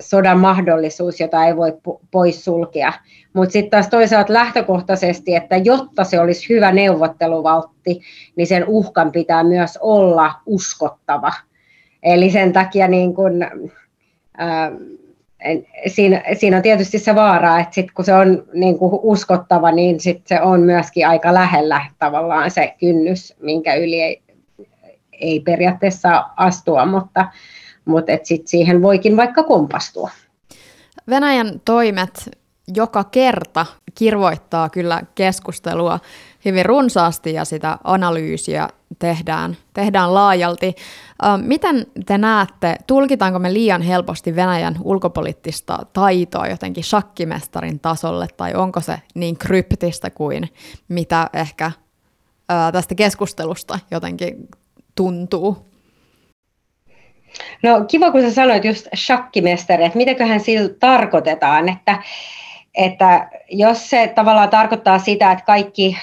sodan 0.00 0.38
mahdollisuus, 0.38 1.20
jota 1.20 1.44
ei 1.44 1.56
voi 1.56 1.78
poissulkea. 2.10 2.92
Mutta 3.32 3.52
sitten 3.52 3.70
taas 3.70 3.88
toisaalta 3.88 4.32
lähtökohtaisesti, 4.32 5.34
että 5.34 5.56
jotta 5.56 6.04
se 6.04 6.20
olisi 6.20 6.48
hyvä 6.48 6.72
neuvotteluvaltti, 6.72 8.00
niin 8.36 8.46
sen 8.46 8.64
uhkan 8.66 9.12
pitää 9.12 9.44
myös 9.44 9.78
olla 9.80 10.32
uskottava. 10.46 11.32
Eli 12.02 12.30
sen 12.30 12.52
takia 12.52 12.88
niin 12.88 13.14
kun, 13.14 13.42
äh, 14.40 14.72
siinä, 15.86 16.22
siinä 16.32 16.56
on 16.56 16.62
tietysti 16.62 16.98
se 16.98 17.14
vaara, 17.14 17.60
että 17.60 17.74
sit 17.74 17.92
kun 17.92 18.04
se 18.04 18.14
on 18.14 18.44
niin 18.54 18.78
kuin 18.78 19.00
uskottava, 19.02 19.72
niin 19.72 20.00
sit 20.00 20.26
se 20.26 20.40
on 20.40 20.60
myöskin 20.60 21.06
aika 21.06 21.34
lähellä 21.34 21.84
tavallaan 21.98 22.50
se 22.50 22.74
kynnys, 22.80 23.34
minkä 23.40 23.74
yli 23.74 24.00
ei, 24.00 24.22
ei 25.12 25.40
periaatteessa 25.40 26.24
astua, 26.36 26.86
mutta, 26.86 27.26
mutta 27.84 28.12
et 28.12 28.26
sit 28.26 28.48
siihen 28.48 28.82
voikin 28.82 29.16
vaikka 29.16 29.42
kompastua. 29.42 30.10
Venäjän 31.08 31.60
toimet 31.64 32.30
joka 32.74 33.04
kerta 33.04 33.66
kirvoittaa 33.94 34.68
kyllä 34.68 35.02
keskustelua 35.14 36.00
hyvin 36.44 36.66
runsaasti 36.66 37.32
ja 37.32 37.44
sitä 37.44 37.78
analyysiä 37.84 38.68
tehdään, 38.98 39.56
tehdään 39.74 40.14
laajalti. 40.14 40.74
Miten 41.42 41.86
te 42.06 42.18
näette, 42.18 42.76
tulkitaanko 42.86 43.38
me 43.38 43.52
liian 43.52 43.82
helposti 43.82 44.36
Venäjän 44.36 44.76
ulkopoliittista 44.82 45.78
taitoa 45.92 46.46
jotenkin 46.46 46.84
shakkimestarin 46.84 47.80
tasolle, 47.80 48.26
tai 48.36 48.54
onko 48.54 48.80
se 48.80 49.00
niin 49.14 49.38
kryptistä 49.38 50.10
kuin 50.10 50.48
mitä 50.88 51.30
ehkä 51.32 51.72
tästä 52.72 52.94
keskustelusta 52.94 53.78
jotenkin 53.90 54.48
tuntuu? 54.94 55.69
No 57.62 57.84
kiva, 57.88 58.10
kun 58.10 58.22
sä 58.22 58.30
sanoit 58.30 58.64
just 58.64 58.86
shakkimestari, 58.96 59.84
että 59.84 59.98
mitäköhän 59.98 60.40
sillä 60.40 60.74
tarkoitetaan, 60.80 61.68
että, 61.68 62.02
että 62.74 63.30
jos 63.50 63.90
se 63.90 64.12
tavallaan 64.14 64.50
tarkoittaa 64.50 64.98
sitä, 64.98 65.32
että 65.32 65.44
kaikki 65.44 65.96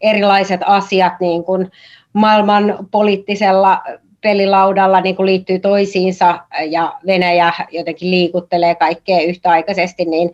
erilaiset 0.00 0.60
asiat 0.64 1.12
niin 1.20 1.44
kuin 1.44 1.70
maailman 2.12 2.88
poliittisella 2.90 3.82
pelilaudalla 4.20 5.00
niin 5.00 5.16
kuin 5.16 5.26
liittyy 5.26 5.58
toisiinsa 5.58 6.40
ja 6.70 6.94
Venäjä 7.06 7.52
jotenkin 7.70 8.10
liikuttelee 8.10 8.74
kaikkea 8.74 9.20
yhtäaikaisesti, 9.20 10.04
niin 10.04 10.30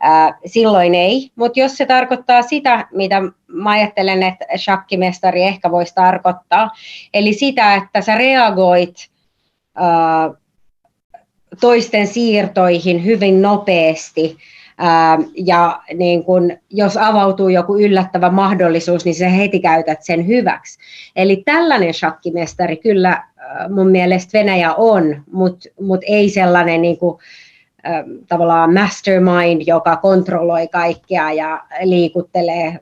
ää, 0.00 0.38
silloin 0.46 0.94
ei. 0.94 1.30
Mutta 1.36 1.60
jos 1.60 1.76
se 1.76 1.86
tarkoittaa 1.86 2.42
sitä, 2.42 2.86
mitä 2.92 3.22
mä 3.46 3.70
ajattelen, 3.70 4.22
että 4.22 4.44
shakkimestari 4.56 5.42
ehkä 5.42 5.70
voisi 5.70 5.94
tarkoittaa, 5.94 6.70
eli 7.14 7.32
sitä, 7.32 7.74
että 7.74 8.00
sä 8.00 8.14
reagoit 8.14 9.09
toisten 11.60 12.06
siirtoihin 12.06 13.04
hyvin 13.04 13.42
nopeasti, 13.42 14.36
ja 15.34 15.82
niin 15.94 16.24
kun, 16.24 16.52
jos 16.70 16.96
avautuu 16.96 17.48
joku 17.48 17.78
yllättävä 17.78 18.30
mahdollisuus, 18.30 19.04
niin 19.04 19.14
se 19.14 19.36
heti 19.36 19.60
käytät 19.60 20.02
sen 20.02 20.26
hyväksi. 20.26 20.78
Eli 21.16 21.42
tällainen 21.44 21.94
shakkimestari 21.94 22.76
kyllä 22.76 23.24
mun 23.74 23.90
mielestä 23.90 24.38
Venäjä 24.38 24.74
on, 24.74 25.22
mutta 25.32 25.68
mut 25.80 26.00
ei 26.06 26.28
sellainen 26.28 26.82
niin 26.82 26.98
kuin, 26.98 27.18
tavallaan 28.28 28.74
mastermind, 28.74 29.62
joka 29.66 29.96
kontrolloi 29.96 30.68
kaikkea 30.68 31.32
ja 31.32 31.62
liikuttelee 31.82 32.78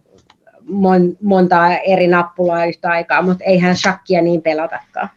mon, 0.68 1.16
montaa 1.22 1.78
eri 1.78 2.06
nappulaa 2.06 2.64
yhtä 2.64 2.90
aikaa, 2.90 3.22
mutta 3.22 3.44
eihän 3.44 3.76
shakkia 3.76 4.22
niin 4.22 4.42
pelatakaan. 4.42 5.08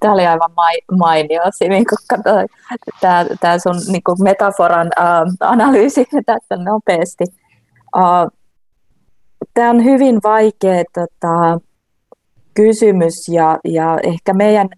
Tämä 0.00 0.12
oli 0.12 0.26
aivan 0.26 0.50
mainio, 0.98 1.42
Simi, 1.50 1.84
kun 1.84 1.98
katsoi 2.08 2.46
tämä, 3.00 3.26
tämä 3.40 3.58
sun 3.58 3.92
niin 3.92 4.02
kuin 4.02 4.22
metaforan 4.22 4.86
uh, 4.86 5.36
analyysi 5.40 6.04
tässä 6.26 6.56
nopeasti. 6.56 7.24
Uh, 7.96 8.38
tämä 9.54 9.70
on 9.70 9.84
hyvin 9.84 10.20
vaikea 10.24 10.84
tota, 10.94 11.60
kysymys 12.54 13.28
ja, 13.28 13.58
ja 13.64 13.98
ehkä 14.02 14.34
meidän, 14.34 14.68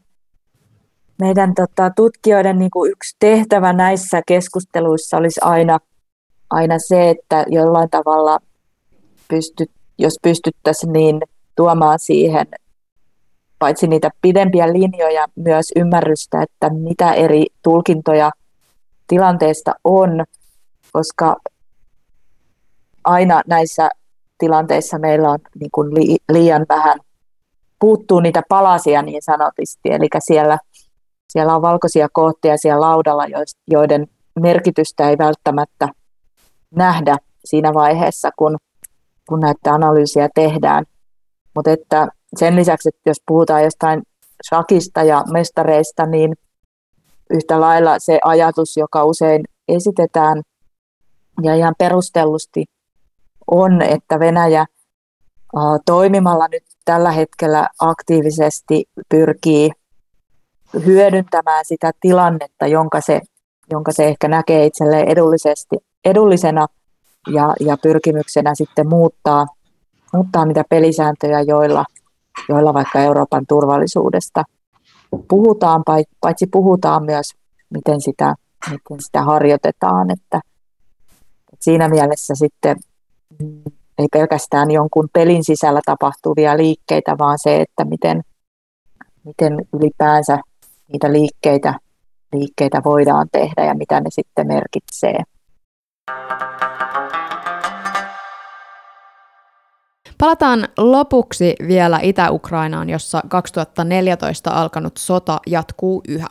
meidän 1.21 1.55
tota, 1.55 1.91
tutkijoiden 1.97 2.59
niin 2.59 2.71
kuin 2.71 2.91
yksi 2.91 3.17
tehtävä 3.19 3.73
näissä 3.73 4.23
keskusteluissa 4.27 5.17
olisi 5.17 5.41
aina, 5.43 5.79
aina 6.51 6.75
se, 6.79 7.11
että 7.11 7.45
jollain 7.49 7.91
tavalla 7.91 8.39
pystyt, 9.29 9.71
jos 9.99 10.15
pystyttäisiin 10.23 10.93
niin 10.93 11.21
tuomaan 11.57 11.99
siihen 11.99 12.47
paitsi 13.63 13.87
niitä 13.87 14.11
pidempiä 14.21 14.73
linjoja, 14.73 15.27
myös 15.37 15.73
ymmärrystä, 15.77 16.43
että 16.43 16.71
mitä 16.71 17.13
eri 17.13 17.47
tulkintoja 17.63 18.31
tilanteesta 19.07 19.75
on, 19.85 20.25
koska 20.93 21.37
aina 23.05 23.43
näissä 23.47 23.89
tilanteissa 24.39 24.99
meillä 24.99 25.31
on 25.31 25.39
niin 25.61 25.71
kuin 25.73 25.91
liian 26.33 26.67
vähän, 26.69 26.99
puuttuu 27.79 28.21
niitä 28.21 28.43
palasia 28.49 29.03
niin 29.03 29.23
sanotusti, 29.23 29.93
eli 29.93 30.09
siellä, 30.19 30.59
siellä 31.29 31.57
on 31.57 31.63
valkoisia 31.63 32.09
kohtia 32.13 32.57
siellä 32.57 32.81
laudalla, 32.81 33.25
joiden 33.71 34.07
merkitystä 34.41 35.11
ei 35.11 35.19
välttämättä 35.19 35.89
nähdä 36.75 37.17
siinä 37.45 37.75
vaiheessa, 37.75 38.31
kun, 38.37 38.57
kun 39.29 39.41
näitä 39.41 39.75
analyysiä 39.75 40.29
tehdään. 40.35 40.85
Mutta 41.55 41.71
että 41.71 42.09
sen 42.37 42.57
lisäksi, 42.57 42.89
että 42.89 43.11
jos 43.11 43.23
puhutaan 43.27 43.65
jostain 43.65 44.03
shakista 44.49 45.03
ja 45.03 45.25
mestareista, 45.33 46.07
niin 46.07 46.35
yhtä 47.31 47.61
lailla 47.61 47.99
se 47.99 48.19
ajatus, 48.25 48.77
joka 48.77 49.05
usein 49.05 49.43
esitetään 49.69 50.43
ja 51.43 51.55
ihan 51.55 51.75
perustellusti 51.79 52.65
on, 53.47 53.83
että 53.83 54.19
Venäjä 54.19 54.67
toimimalla 55.87 56.49
nyt 56.49 56.65
tällä 56.85 57.11
hetkellä 57.11 57.69
aktiivisesti 57.81 58.85
pyrkii 59.09 59.71
hyödyntämään 60.87 61.65
sitä 61.65 61.91
tilannetta, 62.01 62.67
jonka 62.67 63.01
se, 63.01 63.21
jonka 63.71 63.93
se 63.93 64.05
ehkä 64.05 64.29
näkee 64.29 64.67
itselleen 64.67 65.09
edullisesti, 65.09 65.77
edullisena 66.05 66.67
ja, 67.29 67.55
ja 67.61 67.77
pyrkimyksenä 67.83 68.55
sitten 68.55 68.89
muuttaa, 68.89 69.47
muuttaa 70.13 70.45
niitä 70.45 70.65
pelisääntöjä, 70.71 71.41
joilla– 71.41 71.85
joilla 72.49 72.75
vaikka 72.75 72.99
Euroopan 72.99 73.45
turvallisuudesta 73.49 74.45
puhutaan, 75.29 75.83
paitsi 76.21 76.47
puhutaan 76.47 77.05
myös, 77.05 77.27
miten 77.71 78.01
sitä, 78.01 78.35
miten 78.71 79.01
sitä 79.01 79.23
harjoitetaan. 79.23 80.11
Että, 80.11 80.41
siinä 81.61 81.89
mielessä 81.89 82.35
sitten 82.35 82.77
mm, 83.43 83.63
ei 83.99 84.07
pelkästään 84.13 84.71
jonkun 84.71 85.09
pelin 85.13 85.45
sisällä 85.45 85.81
tapahtuvia 85.87 86.57
liikkeitä, 86.57 87.19
vaan 87.19 87.39
se, 87.39 87.61
että 87.61 87.85
miten, 87.85 88.23
miten 89.25 89.53
ylipäänsä 89.73 90.39
niitä 90.93 91.13
liikkeitä, 91.13 91.75
liikkeitä 92.33 92.83
voidaan 92.85 93.29
tehdä 93.33 93.65
ja 93.65 93.75
mitä 93.75 94.01
ne 94.01 94.07
sitten 94.11 94.47
merkitsee. 94.47 95.23
Palataan 100.23 100.69
lopuksi 100.79 101.55
vielä 101.69 102.01
Itä-Ukrainaan, 102.03 102.91
jossa 102.91 103.23
2014 103.29 104.51
alkanut 104.51 104.97
sota 104.97 105.41
jatkuu 105.47 106.03
yhä. 106.09 106.27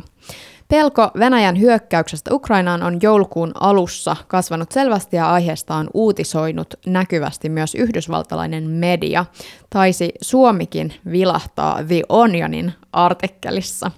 Pelko 0.68 1.12
Venäjän 1.20 1.60
hyökkäyksestä 1.60 2.34
Ukrainaan 2.34 2.84
on 2.84 2.98
joulukuun 3.02 3.52
alussa 3.60 4.16
kasvanut 4.28 4.72
selvästi 4.72 5.16
ja 5.16 5.32
aiheesta 5.32 5.76
on 5.76 5.90
uutisoinut 5.94 6.74
näkyvästi 6.86 7.50
myös 7.50 7.76
yhdysvaltalainen 7.76 8.64
media. 8.70 9.26
Taisi 9.70 10.12
Suomikin 10.22 10.94
vilahtaa 11.12 11.84
The 11.84 12.02
Onionin 12.10 12.74
artikkelissa. 12.94 13.92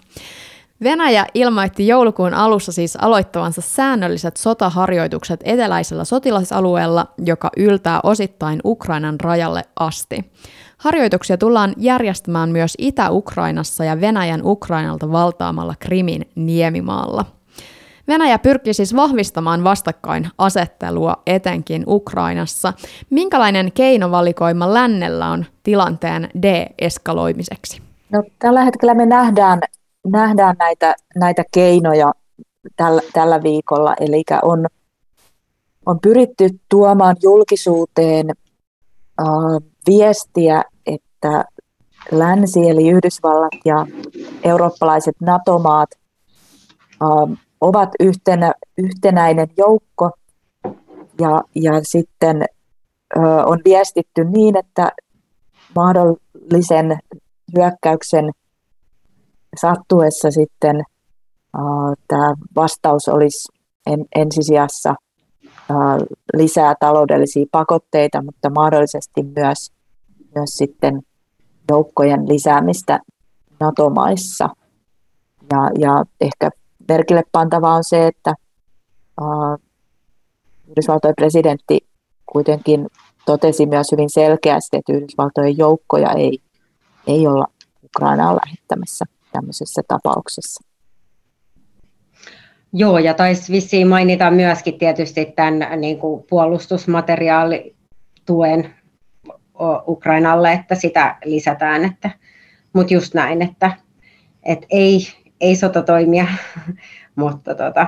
Venäjä 0.84 1.25
ilmoitti 1.34 1.88
joulukuun 1.88 2.34
alussa 2.34 2.71
siis 2.71 2.95
aloittavansa 2.95 3.61
säännölliset 3.61 4.38
sotaharjoitukset 4.38 5.39
eteläisellä 5.43 6.03
sotilasalueella, 6.03 7.05
joka 7.25 7.49
yltää 7.57 7.99
osittain 8.03 8.59
Ukrainan 8.65 9.19
rajalle 9.19 9.61
asti. 9.79 10.31
Harjoituksia 10.77 11.38
tullaan 11.38 11.73
järjestämään 11.77 12.49
myös 12.49 12.73
Itä-Ukrainassa 12.77 13.84
ja 13.84 14.01
Venäjän 14.01 14.41
Ukrainalta 14.43 15.11
valtaamalla 15.11 15.73
Krimin 15.79 16.25
niemimaalla. 16.36 17.25
Venäjä 18.07 18.39
pyrkii 18.39 18.73
siis 18.73 18.95
vahvistamaan 18.95 19.63
vastakkainasettelua 19.63 21.13
etenkin 21.27 21.84
Ukrainassa. 21.88 22.73
Minkälainen 23.09 23.71
keinovalikoima 23.71 24.73
lännellä 24.73 25.29
on 25.29 25.45
tilanteen 25.63 26.29
de-eskaloimiseksi? 26.41 27.81
No, 28.11 28.23
tällä 28.39 28.63
hetkellä 28.63 28.93
me 28.93 29.05
nähdään, 29.05 29.59
nähdään 30.08 30.56
näitä, 30.60 30.95
näitä 31.16 31.43
keinoja 31.51 32.14
tällä, 32.76 33.01
tällä 33.14 33.43
viikolla, 33.43 33.95
eli 33.99 34.24
on, 34.41 34.66
on 35.86 35.99
pyritty 35.99 36.49
tuomaan 36.70 37.16
julkisuuteen 37.24 38.30
äh, 39.22 39.26
viestiä, 39.88 40.64
että 40.86 41.45
länsi 42.12 42.70
eli 42.70 42.89
Yhdysvallat 42.89 43.54
ja 43.66 43.88
eurooppalaiset 44.43 45.16
NATO-maat 45.22 45.89
äh, 47.01 47.38
ovat 47.64 47.89
yhtenä, 47.99 48.54
yhtenäinen 48.78 49.47
joukko. 49.58 50.12
Ja, 51.22 51.43
ja 51.56 51.72
sitten 51.84 52.45
ö, 53.18 53.20
on 53.45 53.60
viestitty 53.66 54.24
niin, 54.24 54.58
että 54.58 54.91
mahdollisen 55.76 56.99
hyökkäyksen 57.58 58.32
sattuessa 59.62 60.32
sitten 60.32 60.84
tämä 62.08 62.34
vastaus 62.56 63.08
olisi 63.08 63.47
en, 63.88 64.06
ensisijassa 64.16 64.95
lisää 66.34 66.76
taloudellisia 66.80 67.45
pakotteita, 67.51 68.24
mutta 68.24 68.49
mahdollisesti 68.49 69.24
myös, 69.24 69.72
myös 70.36 70.49
sitten 70.49 71.01
joukkojen 71.72 72.30
lisäämistä 72.30 72.99
NATO-maissa. 73.60 74.49
Ja, 75.51 75.70
ja 75.80 76.04
ehkä 76.22 76.49
merkille 76.88 77.24
pantavaa 77.32 77.76
on 77.76 77.84
se, 77.84 78.08
että 78.08 78.34
uh, 79.22 79.60
Yhdysvaltojen 80.70 81.16
presidentti 81.16 81.80
kuitenkin 82.26 82.88
totesi 83.26 83.66
myös 83.66 83.88
hyvin 83.91 84.10
selkeästi, 84.10 84.78
että 84.78 84.93
Yhdysvaltojen 84.93 85.58
joukkoja 85.58 86.12
ei, 86.12 86.39
ei 87.08 87.28
olla 87.28 87.45
Ukrainaan 87.84 88.36
lähettämässä 88.36 89.06
tämmöisessä 89.34 89.81
tapauksessa. 89.88 90.63
Joo, 92.73 92.97
ja 92.97 93.13
taisi 93.13 93.51
vissiin 93.51 93.88
mainita 93.88 94.31
myöskin 94.31 94.77
tietysti 94.77 95.25
tämän 95.25 95.81
niin 95.81 95.99
kuin 95.99 96.23
puolustusmateriaalituen 96.29 98.73
Ukrainalle, 99.88 100.51
että 100.51 100.75
sitä 100.75 101.17
lisätään, 101.25 101.86
että, 101.86 102.09
mutta 102.73 102.93
just 102.93 103.13
näin, 103.13 103.41
että, 103.41 103.71
että 104.43 104.67
ei, 104.69 104.99
ei 105.41 105.55
sotatoimia, 105.55 106.25
mutta, 107.15 107.55
tota, 107.55 107.88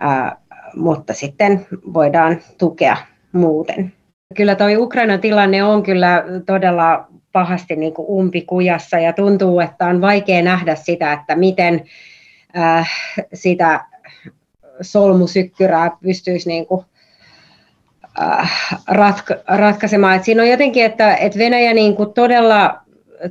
ää, 0.00 0.36
mutta 0.76 1.14
sitten 1.14 1.66
voidaan 1.70 2.40
tukea 2.58 2.96
muuten. 3.32 3.92
Kyllä 4.36 4.54
tuo 4.54 4.66
Ukrainan 4.76 5.20
tilanne 5.20 5.64
on 5.64 5.82
kyllä 5.82 6.24
todella 6.46 7.08
pahasti 7.32 7.76
niin 7.76 7.94
kuin 7.94 8.08
umpikujassa 8.08 8.98
ja 8.98 9.12
tuntuu, 9.12 9.60
että 9.60 9.86
on 9.86 10.00
vaikea 10.00 10.42
nähdä 10.42 10.74
sitä, 10.74 11.12
että 11.12 11.36
miten 11.36 11.84
äh, 12.56 12.90
sitä 13.34 13.84
solmusykkyrää 14.80 15.90
pystyisi 16.02 16.48
niin 16.48 16.66
kuin, 16.66 16.84
äh, 18.22 18.80
ratka- 18.90 19.56
ratkaisemaan. 19.56 20.16
Et 20.16 20.24
siinä 20.24 20.42
on 20.42 20.48
jotenkin, 20.48 20.84
että, 20.84 21.16
että 21.16 21.38
Venäjä 21.38 21.74
niin 21.74 21.96
kuin 21.96 22.12
todella 22.12 22.78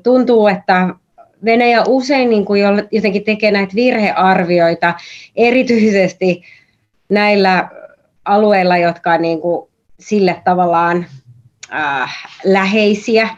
tuntuu, 0.04 0.47
että 0.47 0.89
Venäjä 1.45 1.84
usein 1.88 2.30
niin 2.30 2.45
kuin 2.45 2.62
jotenkin 2.91 3.24
tekee 3.24 3.52
näitä 3.52 3.76
virhearvioita, 3.76 4.93
erityisesti 5.36 6.43
näillä 7.10 7.70
alueilla, 8.26 8.78
jotka 8.78 9.14
on 9.14 9.22
niin 9.22 9.41
kuin 9.41 9.70
sille 9.99 10.41
tavallaan 10.43 11.06
äh, 11.74 12.28
läheisiä. 12.43 13.30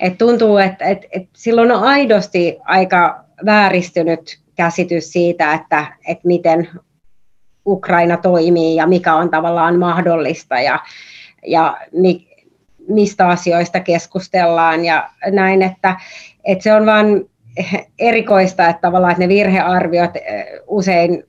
Et 0.00 0.18
tuntuu, 0.18 0.58
että 0.58 0.84
et, 0.84 0.98
et 1.12 1.28
silloin 1.36 1.72
on 1.72 1.82
aidosti 1.84 2.58
aika 2.64 3.24
vääristynyt 3.44 4.38
käsitys 4.54 5.12
siitä, 5.12 5.52
että 5.52 5.86
et 6.08 6.24
miten 6.24 6.68
Ukraina 7.66 8.16
toimii 8.16 8.76
ja 8.76 8.86
mikä 8.86 9.14
on 9.14 9.30
tavallaan 9.30 9.78
mahdollista 9.78 10.60
ja, 10.60 10.80
ja 11.46 11.76
mi, 11.92 12.28
mistä 12.88 13.28
asioista 13.28 13.80
keskustellaan 13.80 14.84
ja 14.84 15.10
näin, 15.30 15.62
että, 15.62 16.00
että 16.44 16.62
se 16.62 16.74
on 16.74 16.86
vain 16.86 17.30
erikoista, 17.98 18.68
että 18.68 18.80
tavallaan 18.80 19.12
että 19.12 19.22
ne 19.22 19.28
virhearviot 19.28 20.16
eh, 20.16 20.46
usein 20.66 21.24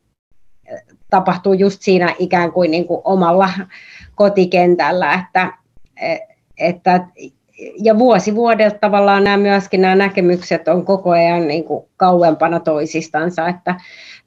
eh, 0.66 0.84
tapahtuu 1.10 1.54
just 1.54 1.82
siinä 1.82 2.16
ikään 2.20 2.52
kuin, 2.52 2.72
niin 2.72 2.88
kuin 2.88 3.02
omalla 3.04 3.50
kotikentällä, 4.16 5.14
että, 5.14 5.54
eh, 6.02 6.22
että 6.58 7.08
ja 7.84 8.00
vuosi 8.00 8.36
vuodelta 8.36 8.78
tavallaan 8.80 9.24
nämä 9.24 9.38
myöskin 9.38 9.82
nämä 9.82 9.96
näkemykset 9.96 10.68
on 10.68 10.86
koko 10.86 11.12
ajan 11.12 11.48
niin 11.48 11.64
kuin 11.64 11.86
kauempana 11.98 12.60
toisistansa, 12.60 13.48
että 13.48 13.76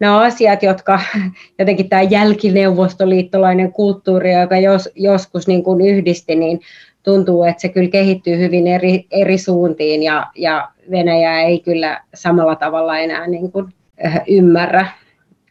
nämä 0.01 0.21
asiat, 0.21 0.63
jotka 0.63 1.01
jotenkin 1.59 1.89
tämä 1.89 2.03
jälkineuvostoliittolainen 2.03 3.73
kulttuuri, 3.73 4.33
joka 4.33 4.59
jos, 4.59 4.89
joskus 4.95 5.49
niin 5.49 5.63
kuin 5.63 5.81
yhdisti, 5.81 6.35
niin 6.35 6.61
tuntuu, 7.03 7.45
että 7.45 7.61
se 7.61 7.69
kyllä 7.69 7.91
kehittyy 7.91 8.39
hyvin 8.39 8.67
eri, 8.67 9.07
eri 9.11 9.39
suuntiin 9.39 10.03
ja, 10.03 10.27
ja 10.35 10.69
Venäjä 10.91 11.41
ei 11.41 11.61
kyllä 11.61 12.01
samalla 12.15 12.57
tavalla 12.57 12.99
enää 12.99 13.27
niin 13.27 13.53
kuin, 13.53 13.67
ymmärrä 14.29 14.87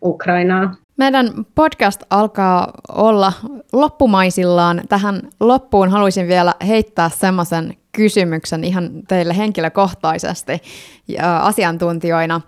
Ukrainaa. 0.03 0.75
Meidän 0.98 1.45
podcast 1.56 2.04
alkaa 2.10 2.72
olla 2.89 3.34
loppumaisillaan. 3.74 4.82
Tähän 4.89 5.22
loppuun 5.39 5.89
haluaisin 5.89 6.28
vielä 6.28 6.54
heittää 6.68 7.10
semmoisen 7.10 7.78
kysymyksen 7.91 8.64
ihan 8.64 8.89
teille 9.08 9.38
henkilökohtaisesti 9.38 10.62
ja 11.08 11.39
asiantuntijoina. 11.39 12.41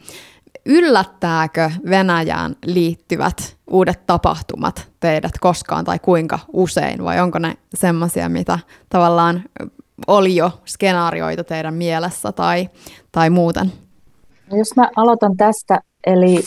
Yllättääkö 0.65 1.71
Venäjään 1.89 2.55
liittyvät 2.65 3.57
uudet 3.67 4.05
tapahtumat 4.05 4.87
teidät 4.99 5.39
koskaan 5.39 5.85
tai 5.85 5.99
kuinka 5.99 6.39
usein, 6.53 7.03
vai 7.03 7.19
onko 7.19 7.39
ne 7.39 7.57
semmoisia, 7.73 8.29
mitä 8.29 8.59
tavallaan 8.89 9.43
oli 10.07 10.35
jo 10.35 10.51
skenaarioita 10.65 11.43
teidän 11.43 11.73
mielessä 11.73 12.31
tai, 12.31 12.69
tai 13.11 13.29
muuten? 13.29 13.71
No 14.51 14.57
jos 14.57 14.75
mä 14.75 14.89
aloitan 14.95 15.37
tästä, 15.37 15.79
eli 16.07 16.43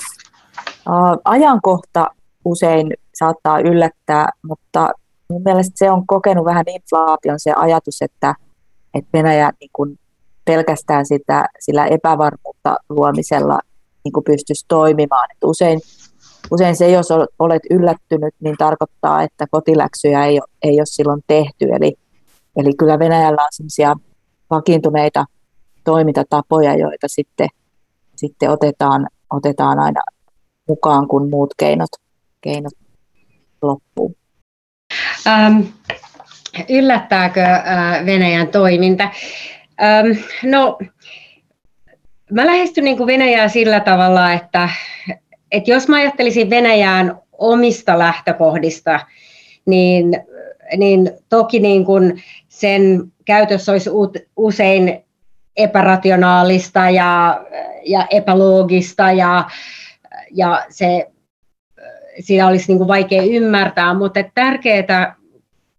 ajankohta 1.25 2.07
usein 2.45 2.93
saattaa 3.15 3.61
yllättää, 3.61 4.29
mutta 4.49 4.91
mun 5.31 5.43
mielestä 5.45 5.73
se 5.75 5.91
on 5.91 6.07
kokenut 6.07 6.45
vähän 6.45 6.65
inflaation 6.69 7.41
se 7.41 7.53
ajatus, 7.57 8.03
että, 8.03 8.35
että 8.95 9.11
Venäjä 9.13 9.53
niin 9.61 9.71
kuin 9.73 9.99
pelkästään 10.45 11.07
sitä, 11.07 11.45
sillä 11.61 11.87
epävarmuutta 11.87 12.77
luomisella 12.89 13.59
niin 14.05 14.13
kuin 14.13 14.25
pystyisi 14.25 14.65
toimimaan. 14.69 15.29
Et 15.33 15.45
usein, 15.45 15.81
usein 16.51 16.77
se, 16.77 16.91
jos 16.91 17.09
olet 17.39 17.63
yllättynyt, 17.71 18.35
niin 18.41 18.57
tarkoittaa, 18.59 19.23
että 19.23 19.47
kotiläksyjä 19.51 20.25
ei, 20.25 20.41
ei 20.63 20.75
ole 20.75 20.87
silloin 20.87 21.23
tehty. 21.27 21.65
Eli, 21.73 21.95
eli 22.57 22.75
kyllä 22.79 22.99
Venäjällä 22.99 23.43
on 23.43 23.49
sellaisia 23.51 23.95
vakiintuneita 24.51 25.25
toimintatapoja, 25.85 26.77
joita 26.77 27.09
sitten, 27.09 27.49
sitten 28.17 28.51
otetaan, 28.51 29.07
otetaan 29.31 29.79
aina 29.79 30.01
mukaan, 30.69 31.09
kun 31.09 31.31
muut 31.31 31.55
keinot, 31.57 31.91
keinot 32.41 32.73
loppuu. 33.63 34.17
Ähm, 35.27 35.61
yllättääkö 36.69 37.45
äh, 37.45 38.07
Venäjän 38.07 38.49
toiminta? 38.49 39.05
Ähm, 39.83 40.19
no, 40.43 40.79
mä 42.31 42.47
lähestyn 42.47 42.85
niin 42.85 42.97
kuin 42.97 43.07
Venäjää 43.07 43.49
sillä 43.49 43.81
tavalla, 43.81 44.33
että, 44.33 44.69
että 45.53 45.71
jos 45.71 45.89
mä 45.89 45.97
ajattelisin 45.97 46.51
Venäjään 46.51 47.19
omista 47.33 47.99
lähtökohdista, 47.99 49.01
niin, 49.67 50.25
niin 50.77 51.11
toki 51.29 51.61
niin 51.61 51.85
kuin 51.85 52.23
sen 52.49 53.13
käytössä 53.25 53.73
olisi 53.73 53.91
usein 54.37 55.05
epärationaalista 55.57 56.91
ja, 56.91 57.45
ja 57.87 58.07
epäloogista 58.11 59.13
ja, 59.13 59.45
ja 60.33 60.65
se, 60.69 61.11
siinä 62.21 62.49
olisi 62.49 62.69
niin 62.69 62.79
kuin 62.79 62.89
vaikea 62.89 63.23
ymmärtää, 63.23 63.95
mutta 63.95 64.21
tärkeää 64.35 65.17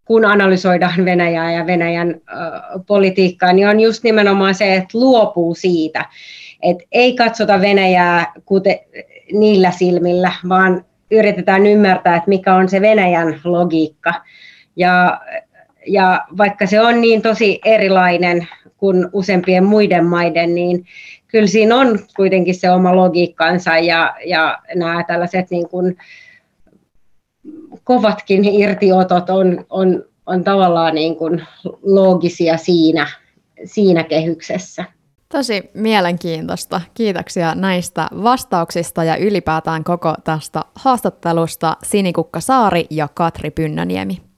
kun 0.06 0.26
analysoidaan 0.26 1.06
Venäjää 1.06 1.52
ja 1.52 1.68
Venäjän 1.68 2.10
äh, 2.10 2.52
politiikkaa, 2.88 3.54
niin 3.54 3.68
on 3.68 3.80
just 3.80 4.04
nimenomaan 4.04 4.56
se, 4.56 4.76
että 4.76 4.98
luopuu 4.98 5.56
siitä, 5.56 6.06
Et 6.64 6.78
ei 6.92 7.16
katsota 7.16 7.62
Venäjää 7.62 8.32
kuten 8.46 8.80
niillä 9.32 9.72
silmillä, 9.72 10.32
vaan 10.50 10.86
yritetään 11.12 11.66
ymmärtää, 11.66 12.16
että 12.16 12.30
mikä 12.30 12.56
on 12.56 12.70
se 12.70 12.82
Venäjän 12.82 13.40
logiikka. 13.44 14.14
Ja, 14.76 15.22
ja 15.88 16.26
vaikka 16.38 16.66
se 16.66 16.82
on 16.82 17.02
niin 17.02 17.22
tosi 17.22 17.60
erilainen 17.66 18.48
kuin 18.78 19.10
useimpien 19.14 19.64
muiden 19.64 20.06
maiden, 20.06 20.56
niin 20.56 20.86
kyllä 21.34 21.48
siinä 21.48 21.76
on 21.76 22.00
kuitenkin 22.16 22.56
se 22.56 22.72
oma 22.72 22.96
logiikkansa 22.96 23.78
ja, 23.78 24.16
ja 24.26 24.58
nämä 24.76 25.04
tällaiset 25.04 25.50
niin 25.50 25.70
kuin 25.70 25.98
kovatkin 27.84 28.46
irtiotot 28.46 29.30
on, 29.30 29.66
on, 29.70 30.04
on 30.26 30.44
tavallaan 30.44 30.96
niin 30.96 31.16
kuin 31.16 31.46
loogisia 31.84 32.58
siinä, 32.58 33.08
siinä 33.66 34.04
kehyksessä. 34.04 34.86
Tosi 35.32 35.70
mielenkiintoista. 35.74 36.82
Kiitoksia 36.94 37.56
näistä 37.56 38.08
vastauksista 38.24 39.04
ja 39.04 39.18
ylipäätään 39.18 39.84
koko 39.84 40.16
tästä 40.24 40.62
haastattelusta 40.76 41.78
Sinikukka 41.84 42.40
Saari 42.40 42.86
ja 42.90 43.08
Katri 43.14 43.52
Pynnöniemi. 43.52 44.33